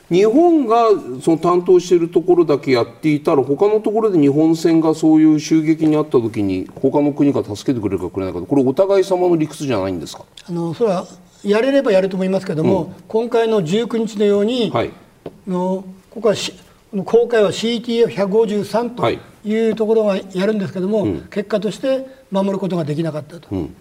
[0.10, 0.88] 日本が
[1.22, 10.24] その担当しているところだけやっていたら他のところで日本船がそういう襲撃にあった時に他の国が助けてくれるかくれないかこれお互い様の理屈じゃないんですか？
[10.47, 11.05] あのそれは
[11.43, 14.91] やれればやると思いますけれども、うん、今回の19日のように、はい、
[15.45, 16.53] のここはし
[17.05, 19.10] 公開は CTF153 と
[19.47, 23.76] いうところがやるんですけれども、はいうん、結果として守ることができなかったと、うん、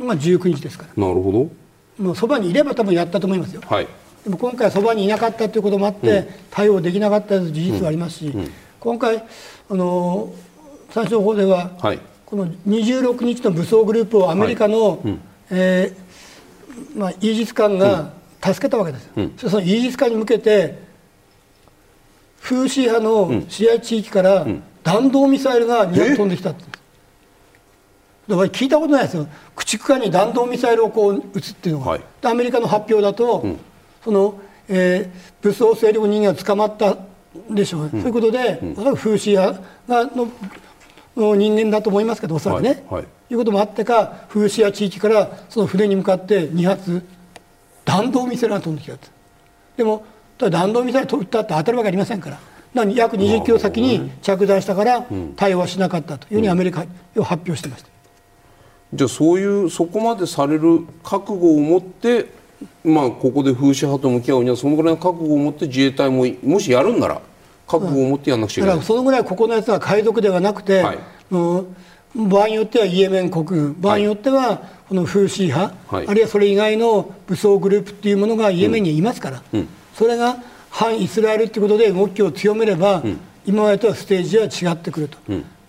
[0.00, 1.06] のが19日ですから。
[1.06, 2.02] なるほど。
[2.04, 3.62] もうそばにいれば多分やったと思いますよ。
[3.64, 3.86] はい
[4.24, 8.34] でも今回そばにいなかったということもあって、対応できなかった事実はありますし、
[8.78, 9.24] 今回
[9.70, 10.32] あの
[10.90, 15.18] 参照法では、はい、この26日の武装グループをアメリカの、はい、
[15.50, 18.12] えー、まあ、イージス艦が
[18.42, 20.78] 助けたわけです、うん、そのイージス艦に向けて
[22.40, 24.46] 風刺派の支配地域から
[24.82, 26.64] 弾道ミサイルが2発飛んできたって、
[28.28, 29.26] だから聞いたことないですよ。
[29.54, 33.60] 駆逐艦に弾道ミサイルをこう撃つっていうのが、はい、アメリカの発表だと、うん
[34.04, 36.96] その、えー、武装勢力人間が捕まった
[37.50, 40.30] でしょう、うん、そういうことで、うん、風刺派がの
[41.16, 47.04] の人間だと思いますけどおそらくね、はいはい、いうこともあってか風刺や地域からその船に向かって2発
[47.84, 48.96] 弾道ミサイルが飛んできた
[49.76, 50.04] でも
[50.38, 52.38] 弾道ミサイル撃ったって当たるわけありませんから。
[52.72, 55.04] 約20キロ先に着弾したから
[55.36, 56.84] 対応はしなかったというふうにアメリカ
[57.16, 57.88] を発表してました、
[58.94, 62.26] じゃあそういうそこまでされる覚悟を持って
[62.84, 67.20] まあ、ここで風刺派と向き合うにはそのぐらいの覚悟を持って自衛隊ももしやるんなら
[67.66, 70.98] 覚悟を持ってやらなくちゃいけない、だからそのぐらいここのやつは海賊ではなくて、はい、
[72.14, 73.80] 場合によってはイエメン国軍。
[73.80, 74.58] 場合によっては
[74.88, 79.60] この風刺派、はい、あるいはそれ以外の武装グループっていうものがイエメンにいますから、うん。
[79.60, 80.36] うん、それが
[80.70, 85.18] 反イスラエルということで動きを強めれば、うん、今までとはステージは違ってくると、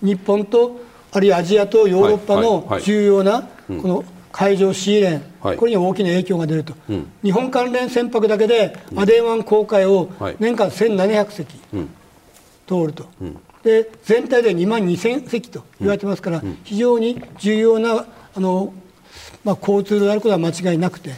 [0.01, 0.81] 日本と
[1.11, 10.09] あるいはアジアとヨーロッパの重要なこの海上シーレン、はい、これに大きな影響が出ると、うん、日本関連船舶だけでアデン湾航海を
[10.39, 11.57] 年間1700隻
[12.67, 18.73] 通ると、うん、で全体で2万2000隻と言われてますから、非常に重要なあの、
[19.43, 21.11] まあ、交通であることは間違いなくて、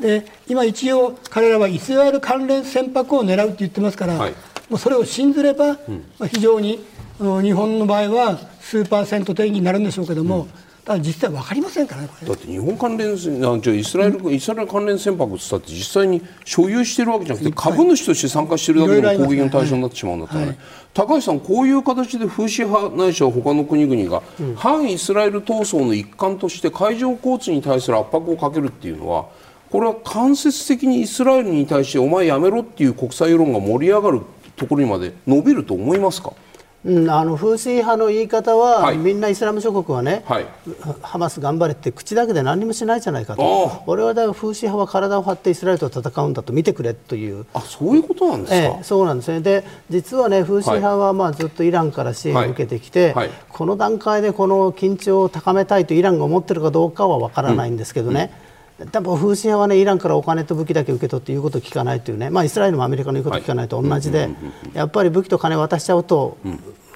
[0.00, 4.30] で今、一応、彼らはイスラエル関連船舶を狙うと言ってますから、はい、
[4.68, 5.78] もうそれを信ずれば、
[6.18, 6.84] まあ、非常に
[7.20, 10.48] あの日本の場合は数パーセント定義になるんでしょうけども。
[10.88, 13.10] ただ実際分かりませんからねだって日本関連
[13.42, 20.58] なんじゃイスラエル、うん、イスラエル関連船舶ってったって実際に所有してるわけじゃなくて株主として参加してるだけでも攻撃の対象になってしまうんだったらね、はい、
[20.94, 29.26] 高橋さん、こういう形で風刺派ないしは他の国々が、うん、反イスラエル闘争の一環として海上交通に対する圧迫をかけるっていうのは
[29.68, 34.22] これは間接的にイスラエルに対してお前やめろっていう国際世論が盛り上がる
[34.56, 36.32] ところにまで伸びると思いますか？
[36.84, 40.46] うん、あの風水派の言い方は、はい、みんなイスラム諸国はね、はい、
[41.02, 58.30] ハマス頑張れって口だけで何もしないじゃないかと、俺はだから風水派は体を張ってイスラエルと戦うんだと見てくれという、あそういうことなんですか、ええ、そうなんですね、で実はね、風水派はまあずっとイランから支援を受けてきて、はい、この段階でこの緊張を高めたいとイランが思っているかどうかは分からないんですけどね。
[58.42, 58.47] うん
[58.86, 64.28] 多分風刺派は、ね、イランからお金と武器だけ受け取って言うことを聞かないというね、まあ、イスラエルもアメリカの言うことを聞かないと同じで、
[64.72, 66.38] やっぱり武器と金渡しちゃうと、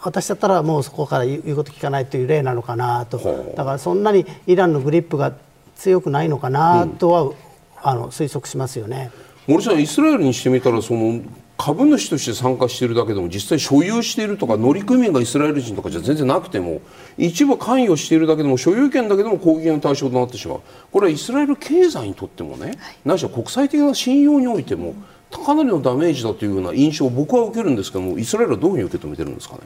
[0.01, 3.19] 私だったらもうそこから言うこと聞かないという例なのかなと。
[3.57, 5.33] だからそんなにイランのグリップが
[5.77, 7.35] 強くないのかなとは、うん、
[7.83, 9.11] あの推測しますよね。
[9.47, 11.21] 森さんイスラエルにしてみたらその
[11.59, 16.81] 株主として参加しているだけでも実際所有しているとか乗組員がイスラエル人とかじゃ全然なくても
[17.19, 20.61] 一部関与しているだけでも所有権だけでも攻撃の対象となってしまう。
[20.91, 24.95] これはイスラエル経済にとってもね、はい、ないしは国際的な信用においても
[25.31, 29.61] かなりのダメージだというような印象を僕は受けるんですけどもイスラエルはどういうふうに受け止めてるんですかね？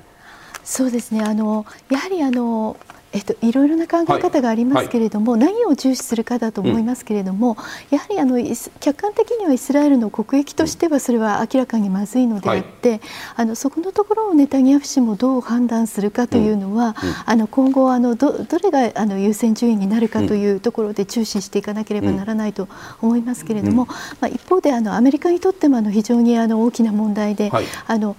[0.63, 1.23] そうですね。
[1.23, 2.77] あのやはりあの
[3.17, 5.41] えっと、いろいろな考え方がありますけれども、はい。
[5.43, 8.37] はい、何を重視するかだと思いますけれども、うん、やはりあの
[8.81, 13.01] 客観的にはイスラエルの国益としてはそれは明らかにまずいのであって、はい、
[13.37, 16.95] あのそこのところをネタニヤフ氏もどう判断するかというのは、うん、
[17.25, 22.69] あの今後あのどどれがあの優先順位になるかというところで注視していかなければならないと
[23.01, 23.87] 思いますけれども、
[24.21, 27.51] まあ、一方であのアメリカにとってもあの非常にあの大きな問題で、
[27.87, 28.17] あの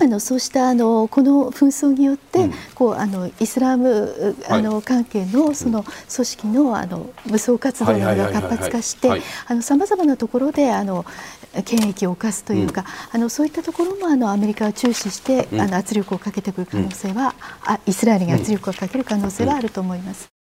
[0.00, 9.22] あのそうしたあのこの紛争によって、うん、こうあのイスラムあの、関係のその組織のあの武装活動などが活発化して
[9.62, 11.04] さまざまなところであの
[11.64, 17.34] 権益を犯すというか、あのそういったところもあのアメリカは注視して、あの圧力をかけてくる可能性は、
[17.64, 20.33] あイスラエルに圧力をかける可能性はあると思います。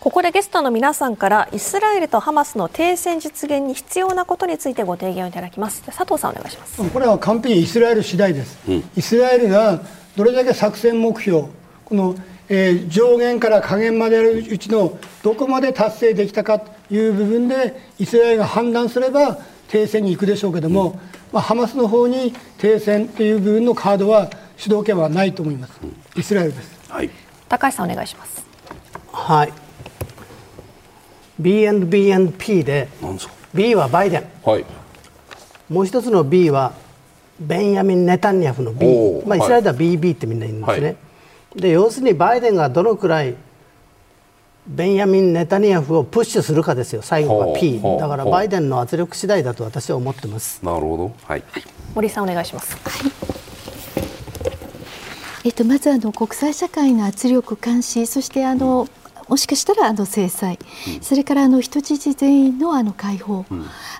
[0.00, 5.82] ここでゲストの皆さんからイスラエルとハマスの停戦実現に必要なことについてご提言をいただきます。
[5.82, 6.90] 佐藤さんお願いします。
[6.90, 9.80] これは完璧にイスラエル次第です、うん、イスラエルが
[10.14, 11.48] どれだけ作戦目標
[11.84, 12.14] この、
[12.48, 19.38] えー、上限から下限まであるうちのどこまで達成できたかという部分でイスラエルが判断すれば
[19.68, 20.96] 停戦に行くでしょうけども、うん、
[21.32, 25.80] まあ、ハマスの方に停戦という部分のカードは主導権はないと思います、
[26.16, 27.10] イスラエルです、はい、
[27.48, 28.46] 高橋さんお願いします。
[29.10, 29.65] はい
[31.38, 32.88] B&B&P で
[33.54, 34.64] B はバイデン、はい、
[35.68, 36.72] もう一つの B は
[37.38, 38.86] ベンヤミン・ネタニヤフの B、
[39.26, 40.92] まあ、イスラエルでは BB ってみんな言うんですね、は
[41.56, 43.34] い、で要するにバイデンがどのくらい
[44.66, 50.64] ベンヤミン・ネタニヤフをプッシュするかですよ、最後は P、だからバイデンの圧力次第だと私は思ってます。
[50.64, 51.42] なるほど、はい、
[51.94, 52.76] 森さんお願いします。
[52.76, 53.12] はい。
[55.44, 58.88] えっと、まずあの国際社会の圧力監視そしてあの、
[59.28, 60.58] もしかしたらあの制裁、
[60.96, 63.54] うん、それからあの人質全員のあの解放、う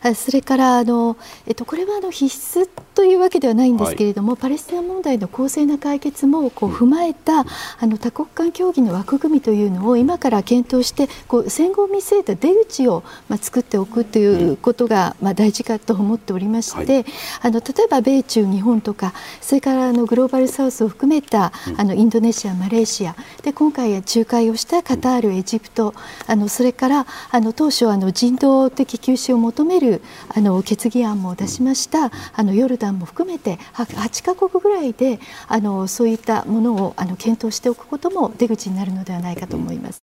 [0.08, 1.16] ん、それからあの、
[1.46, 7.46] えっと、これはあの必須というわけではないんですけれども、はい、パレスチナ問題の公正な解決もこう踏まえた、うん、
[7.80, 17.04] あの多国間協議の枠組みというのを今から検討してこう戦後を見据えた出口を、まあ、作っておくということが、まあ、大事かと思っておりまして、はい、
[17.42, 25.94] あの例えば米中、日本とかそれからあのグローバルサウスを含めたあのインドネシア、マレーシアで今回仲介をしたカタール、エジプト
[26.26, 30.02] あのそれからあの当初あの人道的休止を求める
[30.34, 40.00] あの決議案も出しましたあのヨルダンも含めて8か国ぐらいであのそういったものをあの検討しておくことも出口になるのではないかと思います。